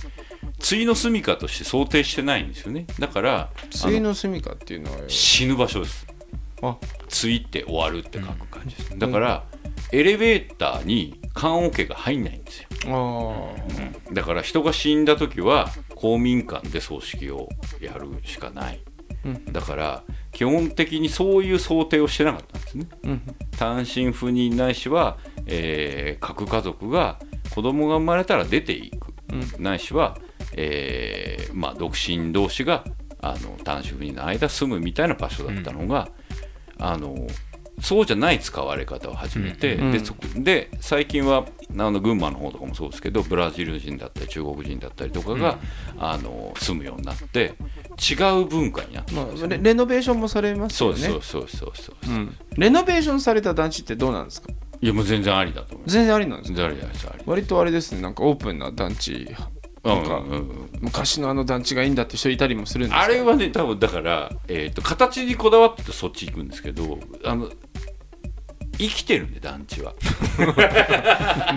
[0.59, 2.85] 対の住処として想定してないんですよね。
[2.99, 3.49] だからあ
[3.81, 6.07] 対のの住みかっていうのは死ぬ場所です。
[6.61, 6.77] あ。
[7.09, 9.43] 対って終わるって書く感じです、だから
[9.91, 12.67] エレベーターに棺桶が入んないんですよ。
[12.87, 17.49] あだから人が死んだ時は公民館で葬式を
[17.79, 18.92] やるしかない、うん
[19.51, 22.87] だから基本的にそういう想定をしてなかったんですね。
[23.03, 23.21] うん
[23.57, 27.19] 単身赴任ないしは、えー各家族が
[27.53, 29.13] 子供が生まれたら出ていく、
[29.59, 30.17] ないしは、
[30.53, 32.83] えーまあ、独身同士が
[33.21, 36.09] あの単身赴任の間住むみたいな場所だったのが、
[36.79, 37.15] あの
[37.79, 39.91] そうじゃない使われ方を始めて、うん。
[39.91, 39.99] で
[40.41, 41.45] で最近は
[41.77, 45.57] あの群馬の方とかもそうですけどブラジル人だったり中国人だったりとかが、
[45.97, 47.55] あの住むようになって
[48.11, 52.37] 違う文化になってまあレレノベーションもされますそうよねそうそうそうそう、うん。
[52.57, 54.49] レノベーションされた団地ってどうなんですか？
[54.81, 55.93] いやもう全然ありだと思います。
[55.93, 56.53] 全然ありなんです
[57.07, 57.15] か？
[57.25, 59.33] 割とあれですねなんかオープンな団地
[59.83, 60.37] なんかうんうん。
[60.37, 63.03] うん昔のあの団地がいいんだって人いたりもするんですか？
[63.03, 67.49] あれはね多分だから、えー、と形にこだわってそっち行くんですけどあの
[68.77, 69.93] 生きてるんで団地は。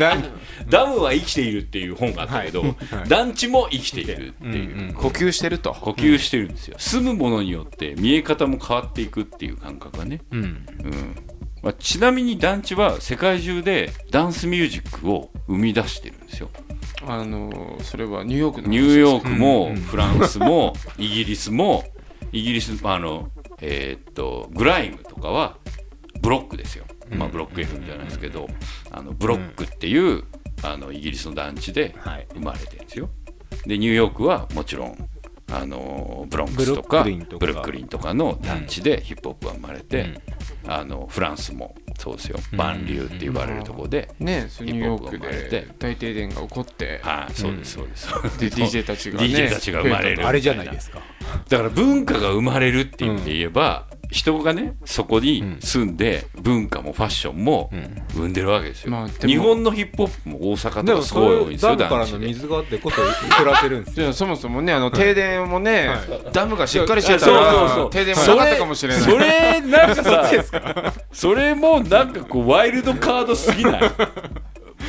[0.69, 2.77] ダムは生きているっていう本があったけど、
[3.09, 5.73] 団地も生きているっていう、呼吸してると。
[5.75, 10.41] 呼吸してるんですよ、住むものによって見え方も変わっていくっていう感覚がね、うん。
[10.41, 11.17] うん。
[11.63, 16.51] まあ、ちなみに団地は世界中でダンスミュージックを生み出してるんですよ。
[17.07, 19.77] あのそれはニューヨークのニューヨークもうん。
[19.77, 21.85] フランスもイギリスも
[22.33, 25.59] イギリスあのえーっとグライムとかは
[26.21, 28.49] ブロックですよ、まあ、ブロック FM じゃないですけど
[28.91, 30.25] あのブロックっていう
[30.63, 32.27] あのイギリスの団地ではい。
[32.35, 33.11] 生まれてるんですよ。
[33.67, 35.09] でニューヨークはもちろん
[35.53, 37.39] あのブロンクスとかブルックリンとか。
[37.39, 40.21] ブルックリンとかの団地でヒップホップが生まれて、
[40.67, 42.39] あのフランスもそうですよ。
[42.57, 45.75] バンリューって言われるところで、ねそのニューヨークヒップホップが生まれでて。
[45.79, 47.01] 大停電が起こって。
[47.03, 48.09] はい、そうですそうです、
[48.41, 49.27] で DJ たちがね。
[49.27, 51.01] DJ たちが生まれるあれじゃないですか。
[51.49, 57.71] だから文化が生まれるっていう意味で言えば、人がねそこに住んで文化もファッションも
[58.15, 62.97] 生んでるわけですよ、まあ日本のヒップホップも大阪とかすごい多いんですよダムからの水があってこと
[63.37, 64.13] 暮らせるんですよ。
[64.13, 65.89] そもそもねあの停電もね、
[66.33, 67.91] ダムがしっかりしてたそうらそうそう。
[67.91, 69.03] 停電もなかったかもしれない。
[69.03, 73.81] それなんかさ それもなんかこうワイルドカードすぎない？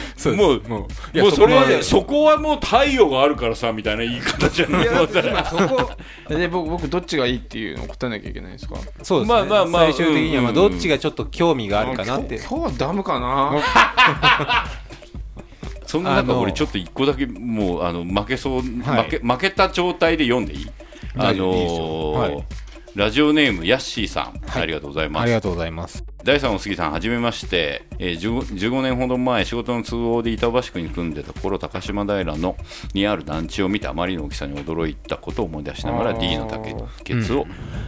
[0.36, 4.90] もうもういやもうそれこまでそこはもう太陽があるからさみたいな言い方じゃない。
[4.90, 5.92] もうだからそこ
[6.30, 8.76] で僕僕どっちがいいっていうのを答えなきゃいけないんですか？
[9.04, 9.36] そうですね。
[9.36, 12.36] まあまあまあ最終的にはまあどっちがちょっと興味があるかなって。
[12.38, 13.54] 今日はダムかな？
[15.86, 19.04] そんな中俺ちょっと一個だけもうあの負けそう、はい。
[19.06, 20.68] 負け負けた状態で読んでいい？
[21.18, 22.44] あの
[22.96, 24.64] ラジオネームヤッシーさん、はい。
[24.64, 25.24] ありがとうございます。
[25.24, 32.58] ありがとうございます第3お杉さんはじめまして、えー、15, 15年ほど前仕事の都合で板橋区に住んでた頃高島平の
[32.94, 36.76] にある団地を見てあまりの大きさに驚いたことを思い出しながら D の竹
[37.06, 37.46] ケツを、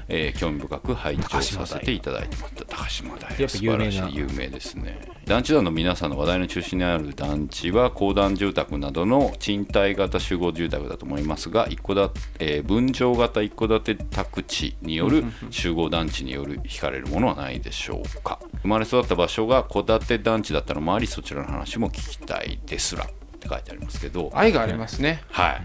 [0.08, 5.02] えー興味深く拝聴させていただいてました高島平素晴らしい有名ですね。
[5.26, 18.29] 団地団の皆さんの話題の中心にある団地は公団住宅などの賃貸型集合住宅だと思いますが一戸建て、えー分譲型一戸建て宅地による集合団地による惹かれるものはないでしょうか
[18.62, 23.08] 生まれ育った場所が戸建て団地だったのもありそちらの話も聞きたいですら。
[23.40, 24.30] って書いてありますけど。
[24.36, 25.24] 愛がありますね。
[25.32, 25.62] はい、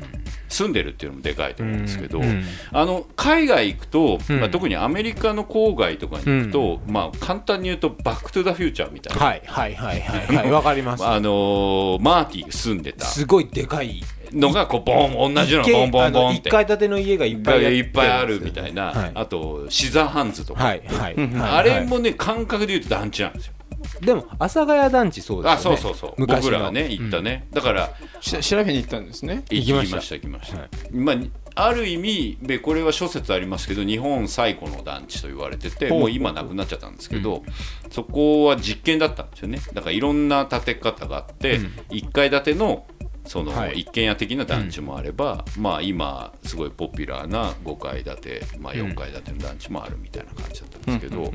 [0.49, 2.45] 住んでるっていうのもでかいと思うんですけど、うん。
[2.73, 4.41] あの海外行くと、うん。
[4.41, 10.51] まあ、特にアメリカの郊外とかに行くと、まあ、簡単に言うと「バック・トゥ・ザ・フューチャー」みたいな、はいはいはいはいはい。
[10.51, 11.05] わかります。
[11.07, 13.05] あのーマーティが住んでた。
[13.05, 14.03] すごいでかい。
[14.33, 16.49] のがこうボン同じのがボンボンボンって。
[16.49, 19.13] 一階建ての家がいっぱいいっぱいあるみたいな、はい。
[19.15, 21.51] あとシザーハンズとか、はいはいはい。
[21.51, 23.53] あれもね感覚で言うと団地なんですよ。
[24.01, 25.77] でも阿佐ヶ谷団地そうですよね。
[25.77, 26.15] あそうそうそう。
[26.17, 26.51] 昔の。
[26.51, 29.45] 僕らがね行ったね、だからし調べに行ったんですね。
[29.51, 30.09] 行きまし行きました。
[30.11, 30.69] た行きました、はい。
[30.93, 31.17] まあ
[31.57, 37.45] ある意味でこれは諸説ありますけど日本最古の団地と言われててもう今なくなっちゃったんですけど、
[37.91, 39.61] そこは実験だったんですよね。
[39.73, 41.61] だからいろんな建て方があって、
[41.91, 42.87] 1階建ての
[43.27, 43.81] そのはい。
[43.81, 51.33] 一軒家的な団地もあれば、まあ今すごいポピュラーな5階建て、まあ、4階建ての団地もあるみたいな感じだったんですけど、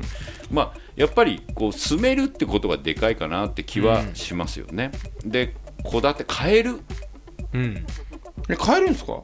[0.50, 4.92] まあやっぱりこう住めるってことがでかいかなって気はしますよね。
[5.24, 5.56] で
[5.90, 6.80] 戸建て買える？
[7.52, 7.86] うん。
[8.48, 9.22] え買えるんですか？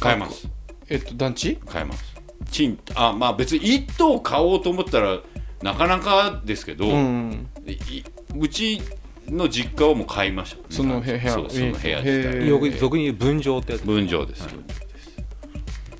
[0.00, 0.48] 買えます。
[0.88, 1.56] えっと団地？
[1.66, 2.04] 買えます。
[2.50, 5.20] 賃あまあ別に1棟買おうと思ったら
[5.62, 7.48] なかなかですけど、うん。
[7.66, 8.02] い
[8.34, 8.80] うち
[9.28, 12.32] の実家はもう買いました、その部屋そうその部屋へ自ー。
[12.40, 14.46] 体よく俗に言う分譲ってやつ分譲です、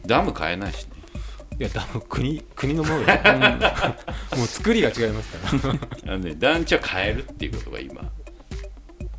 [0.07, 0.91] ダム買えないしね。
[1.59, 5.68] いや多分国国のものでもう作りが違いますか
[6.07, 6.14] ら。
[6.14, 8.03] あのね団地は買えるっていうことが今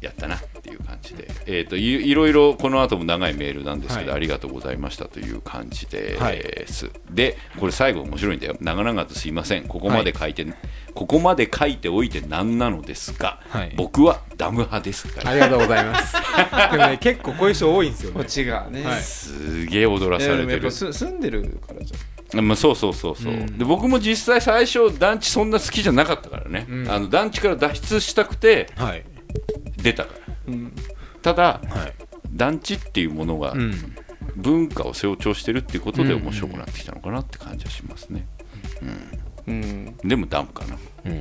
[0.02, 4.18] やったなっていう感じで、えー、といいろいろこの後も長いメールなんですけど、はい。
[4.18, 6.44] ありがとうございましたという感じではい。
[6.66, 8.58] す、でこれ最後面白いんだよ。
[8.60, 9.68] 長々とすいません。
[9.68, 10.48] ここまで書いて、
[10.94, 13.74] ここまで書いておいてなんなのですが、はい。
[13.76, 15.32] 僕はダム派ですから。
[15.32, 16.16] ありがとうございます。
[16.72, 18.30] でもね結構こういう人多いんですよこっね。
[18.30, 19.02] ちがね、はい。
[19.02, 20.72] すげえ踊らされてる。
[20.72, 26.90] す住んでるからじゃまあ、そうそうそうそう、で僕も実際最初団地そんな好きじゃなかったからね、ん。
[26.90, 29.04] あの団地から脱出したくてはい。
[29.76, 30.12] 出たか
[30.48, 30.54] ら。
[30.54, 30.74] うん。
[31.22, 31.94] ただはい。
[32.32, 33.96] 団地っていうものがうん。
[34.36, 38.26] 文化を象徴してるっていうことで面白くなってきたのかなって感じはしますね、
[38.82, 39.20] うん
[40.04, 40.78] でもダムかな。
[41.06, 41.12] うん。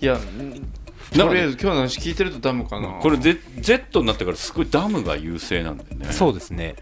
[0.00, 0.72] いやうん
[1.12, 3.00] とりあえず今日の話聞いてるとダムかな。
[3.00, 6.12] これ Z, Z になってからすごいダムが優勢なんだよね。
[6.12, 6.76] そうですね。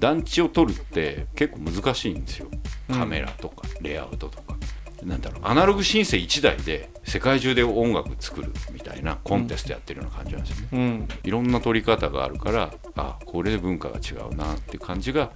[0.00, 2.48] 団地を撮るって結構難しいんですよ。
[2.90, 4.56] カメラとかレイアウトとか、
[5.04, 11.08] なんだろうアナログシンセ1台で世界中で音楽作るみたいなコンテストやってるような感じなんですよね、うん。
[11.22, 15.30] いろんな撮り方があるからあこれで文化が違うなっていう感じが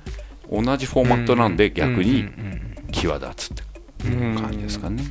[0.50, 2.28] 同じフォーマットなんで逆に
[2.92, 3.64] 際立つっ
[3.98, 5.02] ていう感じですかね、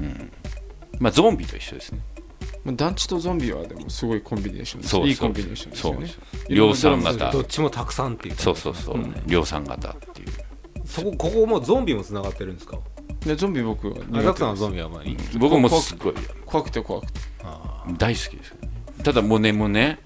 [0.00, 0.32] うん。
[0.98, 2.00] まあゾンビと一緒ですね。
[2.64, 4.90] まあ団地とゾンビはでもすごいコンビネーションです。
[4.90, 6.08] そういいコンビネーションですよね。
[6.48, 8.74] 量産型どっちもたくさんっていうそうそう。
[8.74, 10.28] そう、量産型っていう。
[10.84, 12.78] そこここもうゾンビもつながってるんですか？
[13.20, 16.14] でゾンビ僕は苦手ゾンビはまあいい僕もすごい。
[16.44, 17.20] 怖くて怖くて。
[17.42, 18.54] あ大好きです
[19.02, 19.98] ただもうねもうね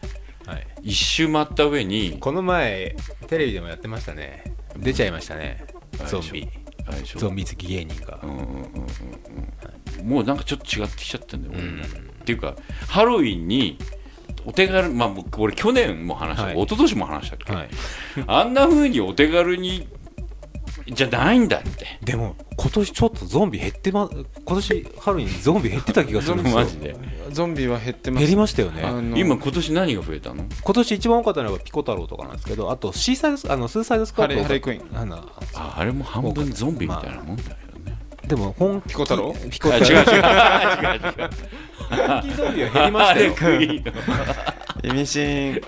[0.44, 0.66] ーはい。
[0.82, 2.94] 一周回った上にこの前
[3.26, 4.44] テレビでもやってましたね
[4.78, 5.64] 出ちゃいましたね。
[6.06, 6.48] ゾンビ。
[7.16, 8.20] ゾンビ好き芸人が。
[8.22, 8.86] うんうんうんうん
[10.00, 10.08] うん。
[10.08, 11.82] もうなんかちょっと違ってきちゃったんだよ、俺も。
[11.82, 11.86] っ
[12.24, 12.54] ていうか
[12.88, 13.78] ハロウィンに
[14.46, 16.56] お手軽まあ僕俺去年も話した、はい。
[16.56, 17.68] 一昨年も話したっけ、はい。
[18.26, 19.88] あんな風にお手軽に
[20.88, 21.98] じゃないんだって。
[22.02, 26.56] でも今年ちょっとゾンビ減ってま今年ハロウィンゾンビ減ってた気がするんですよ。
[26.60, 26.96] マジで
[27.34, 28.20] ゾンビは減ってます。
[28.20, 28.82] 減りましたよね。
[29.20, 30.46] 今今年何が増えたの？
[30.62, 34.98] 今年一番多かったのがピコ太郎とかなんですけどあとシーサイドスあのスーサイドスクワットハレクイーン。
[34.98, 35.16] あの
[35.54, 37.48] ああれも半分ゾンビみたいなもんだよ
[37.84, 39.34] ね、でも本気ピコ太郎？
[39.50, 40.00] ピコあ太郎。
[40.00, 40.14] 違う違う違う。
[40.14, 41.30] 違う
[41.90, 43.34] 本気ゾンビは減りましたよ。
[43.34, 43.84] あれクイーン。
[44.84, 45.62] 意味深違う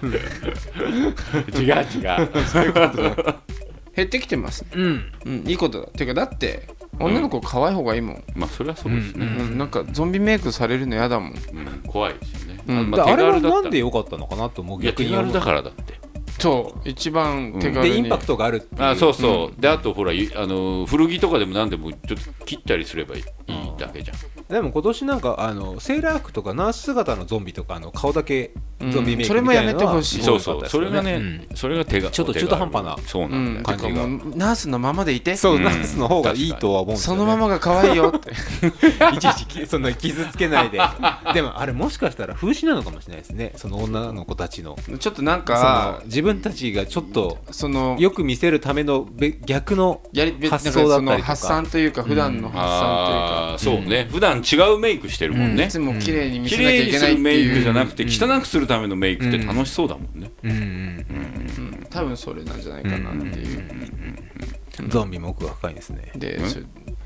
[1.55, 2.29] 違う。
[3.95, 4.69] 減ってきてますね。
[4.75, 5.12] うん。
[5.25, 5.87] うんいいことだ。
[5.87, 11.30] ていうかだって女の子可愛い方がいいもん、まあそれはそうですね、うんなんかゾンビメイクされるの嫌だもん。
[11.30, 11.36] うん。
[11.86, 12.90] 怖いですよね、うん。
[12.90, 16.07] まあ、手だあれは軽だったなんで良かったのかなと思ういや手逆に思う軽だからだって。
[16.38, 18.82] そう一番手軽に、でインパクトがあるっていう。
[18.82, 22.01] あそうそう、であとほらいあの古着とかでも何でもちょっ
[22.38, 24.16] と切ったりすればいいいいだけじゃん。
[24.49, 30.22] でも今年なんかあのセーラー服とかナース姿のゾンビとかあの顔だけゾンビメイクそれもやめてほしい。
[30.22, 30.68] そうそう。
[30.68, 31.57] それがね、うん。
[31.57, 32.97] それが手がちょっと中途半端な。
[33.07, 33.59] そうなうん。
[33.59, 35.37] ん、だよ、てかもうナースのままでいて。
[35.37, 35.64] そう、うん。
[35.64, 38.31] ナースの方がいいとは思うそのままが可愛いよって。
[39.16, 40.79] いちいちきそんな傷つけないで。
[41.33, 43.53] でもあれもしかしたら風刺なのかもしれないですね。
[43.57, 44.77] その女の子たちの。
[44.99, 64.17] ちょっとなんそかの自分たちがちょっとそのよく見せるためのべ逆のやりべ発想だったり発散というか普段の発散ああそうね、普段違うメイクしてるもんというか、ねいつも綺麗に見綺せなきゃ麗にすいけないってるメイクじゃいうなくて、汚くするためのメイクって楽しそうだもんね、うんうん多分それなんじゃないかなっていう、うん
[64.89, 66.12] ゾンビも奥が深いですね。
[66.17, 66.39] で、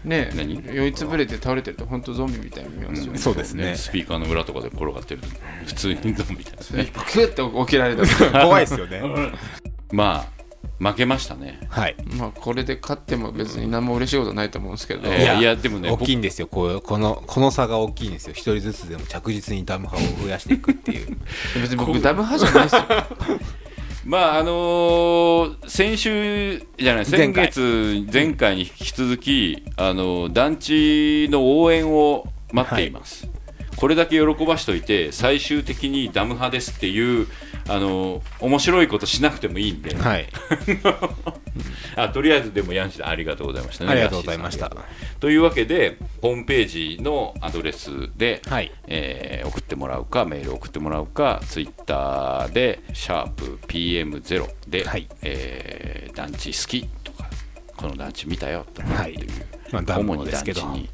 [0.05, 0.61] ね何？
[0.75, 3.77] 酔いつぶれて倒れてると本当ゾンビみたいに見えますよね、そうですね。
[3.77, 5.29] スピーカーの裏とかで転がってると
[5.67, 8.03] 普通にゾンビたいですねクッて起きられた。
[8.43, 9.03] 怖いですよね。
[9.93, 10.40] まあ
[10.79, 11.61] 負けましたね。
[11.69, 11.97] はい。
[12.17, 16.47] まあこれで勝っても別に何も嬉しいことないと思うんですけど、えーいやでもね大きいんですよ。
[16.47, 18.33] こうこのこの差が大きいんですよ。
[18.33, 21.17] 一人ずつでも着実にダム派を増やしていくっていう。
[21.61, 22.83] 別に僕ダブ派じゃないですよ。
[24.07, 27.49] まああのー先週じゃない先前回。
[27.49, 33.29] 月前回に引き続き、あのー団地の応援を待っています、
[33.77, 37.27] これだけ喜ばしといて最終的にダム派ですっていう
[37.71, 40.29] あのー面白いことしなくてもいいんで、はい。
[41.97, 43.91] あとりあえずでもヤンシーさんありがとうございましたね。
[43.91, 44.71] ありがとうございました。
[45.21, 46.67] というわけでホームペー
[46.97, 48.73] ジのアドレスで、はい。
[48.87, 55.09] えー送ってもらうかメール送ってもらうかツイッターで「シャープ #PM0」で、はい。
[55.23, 57.29] えー団地好き」とか
[57.77, 59.31] 「この団地見たよ」とかはいっていう、
[59.73, 60.89] まあダム主に団地に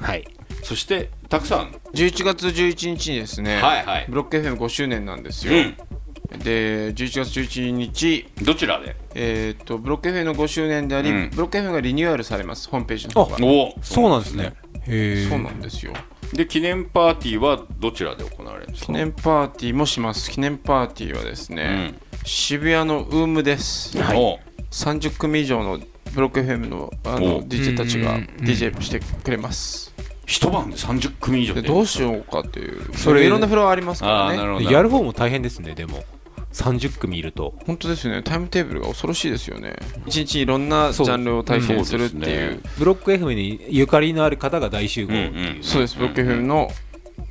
[0.00, 0.26] はい。
[0.62, 1.72] そしてたくさん。
[1.94, 4.06] 11月11日にですね、はいはい。
[4.08, 6.38] ブロック FM5 周年なんですよ、うん。
[6.40, 8.28] で11月11日。
[8.42, 8.96] どちらで？
[9.14, 11.30] えー、とブロック FM の5周年であり、うん。
[11.30, 13.36] ブロック FM がリニューアルされますホームページの方が。
[13.44, 14.54] おそうなんですね。
[14.86, 15.92] へえそうなんですよ。
[16.32, 18.86] で記念パーティーはどちらで行われるんですか？
[18.86, 20.30] 記念パーティーもします。
[20.30, 21.94] 記念パーティーはですね、
[22.24, 24.38] 渋谷のウームです、うんお
[24.70, 25.80] 30組以上の
[26.14, 27.20] ブロック FM のあお。
[27.20, 29.94] の DJ たちがうん DJ してくれます。
[30.26, 32.94] 一晩で30組以上どうしようかっていう。
[32.96, 34.64] それいろんなフロアありますからね。
[34.70, 36.04] やる方も大変ですねでも。
[36.52, 37.54] 30組いると。
[37.66, 38.22] 本当ですよね。
[38.22, 39.74] タイムテーブルが恐ろしいですよね。
[40.06, 42.22] 一日いろんなジャンルを体験するっていう。
[42.22, 42.60] すね。
[42.78, 45.96] ブロック FM にゆかりのある方が大集合っていう、そうです。
[45.96, 46.70] ブロック FM の、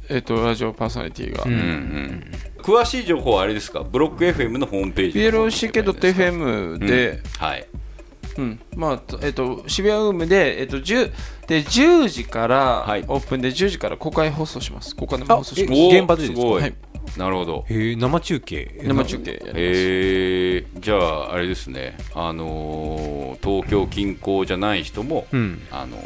[0.10, 2.32] えっとラジオパーソナリティが、うんうんうん。
[2.62, 3.82] 詳しい情報はあれですか？
[3.82, 7.66] ブロック FM のホームページ PLOCK.FM で、はい
[8.38, 8.60] うん。
[8.76, 11.12] まあとえっと渋谷ウームで,、えっと 10,
[11.48, 12.58] で10時から
[12.88, 13.06] はい。
[13.08, 14.96] オープンで10時から公開放送します。
[14.96, 15.82] 公開生放送します。
[15.98, 16.40] 現場でですか？
[16.42, 16.62] ごい。
[16.62, 16.76] はい。
[17.18, 17.66] なるほど。
[17.70, 21.98] へえ生中継生中継やります、えー、じゃああれですね。
[22.14, 25.62] あのー東京近郊じゃない人も、うん。
[25.72, 25.98] あの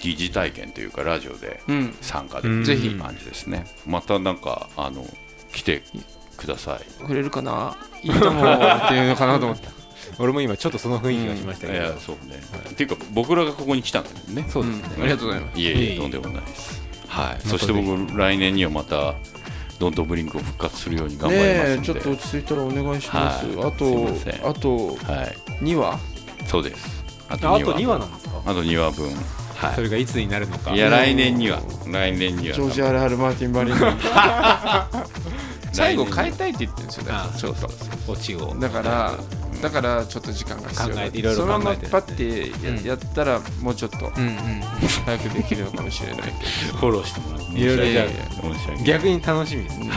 [0.00, 1.94] 疑似体験というかラジオでうん。
[2.00, 2.64] 参加でうん。
[2.64, 5.04] きるっていう感じですね、またなんかあの
[5.52, 5.82] 来て
[6.36, 7.04] ください。
[7.04, 7.76] くれるかな？
[8.02, 9.70] いいともっていうのかなと思った
[10.18, 12.40] 俺も今ちょっとその雰囲気がしましたいけど、やそうね、
[12.70, 14.46] っていうか僕らがここに来たんだけどね。
[14.48, 15.02] そうですね、うん。
[15.02, 15.60] ありがとうございます。
[15.60, 16.82] いえいえとんでもないです。
[17.08, 17.42] はい。
[17.42, 19.14] たそして僕来年にはまた
[19.78, 23.56] ドントブリンクを復活するように頑張りますねちょっと落ち着いたらお願いします、はい。
[23.66, 25.64] あとあとはい。
[25.64, 25.98] 2話
[26.46, 27.04] そうです。
[27.28, 27.98] あと2話。
[27.98, 28.42] なんですか？
[28.46, 29.10] あと2話分。
[29.56, 30.72] はそれがいつになるのか。
[30.72, 31.60] いいや来年には。
[31.86, 32.54] 来年には。
[32.54, 33.74] ジョージ・アル・アル・マーティン・バリン
[35.72, 37.04] 最後変えたいって言ってるんですよ。
[37.38, 37.60] ちょっ
[38.06, 38.54] とオチを。
[38.58, 39.16] だから
[39.62, 44.10] だからちょっと時間が必要いろいろそのままパッてや,、ったらもうちょっと
[45.04, 47.52] 早くできるのかもしれないけフォローしてもらって。
[47.52, 48.06] いろいろじゃ
[48.84, 49.90] 逆に楽しみですね。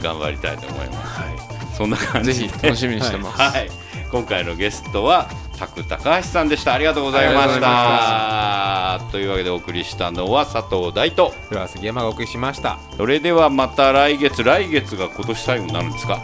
[0.00, 1.20] 頑張りたいと思います。
[1.20, 1.52] はい。
[1.74, 2.42] そんな感ぜじ。
[2.42, 3.70] でひ楽しみにしてます、はい、
[4.12, 5.26] 今回のゲストは
[5.58, 6.74] タク高橋さんでした。
[6.74, 9.00] ありがとうございました。
[9.10, 11.32] というわけでお送りしたのは佐藤大と。
[11.48, 12.78] フランス杉山がお送りしました。
[12.98, 16.20] それではまた来月来月が今年最後になるんですか？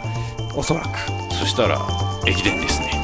[0.55, 0.87] おそらく。
[1.33, 1.79] そしたら
[2.27, 2.98] 駅伝ですね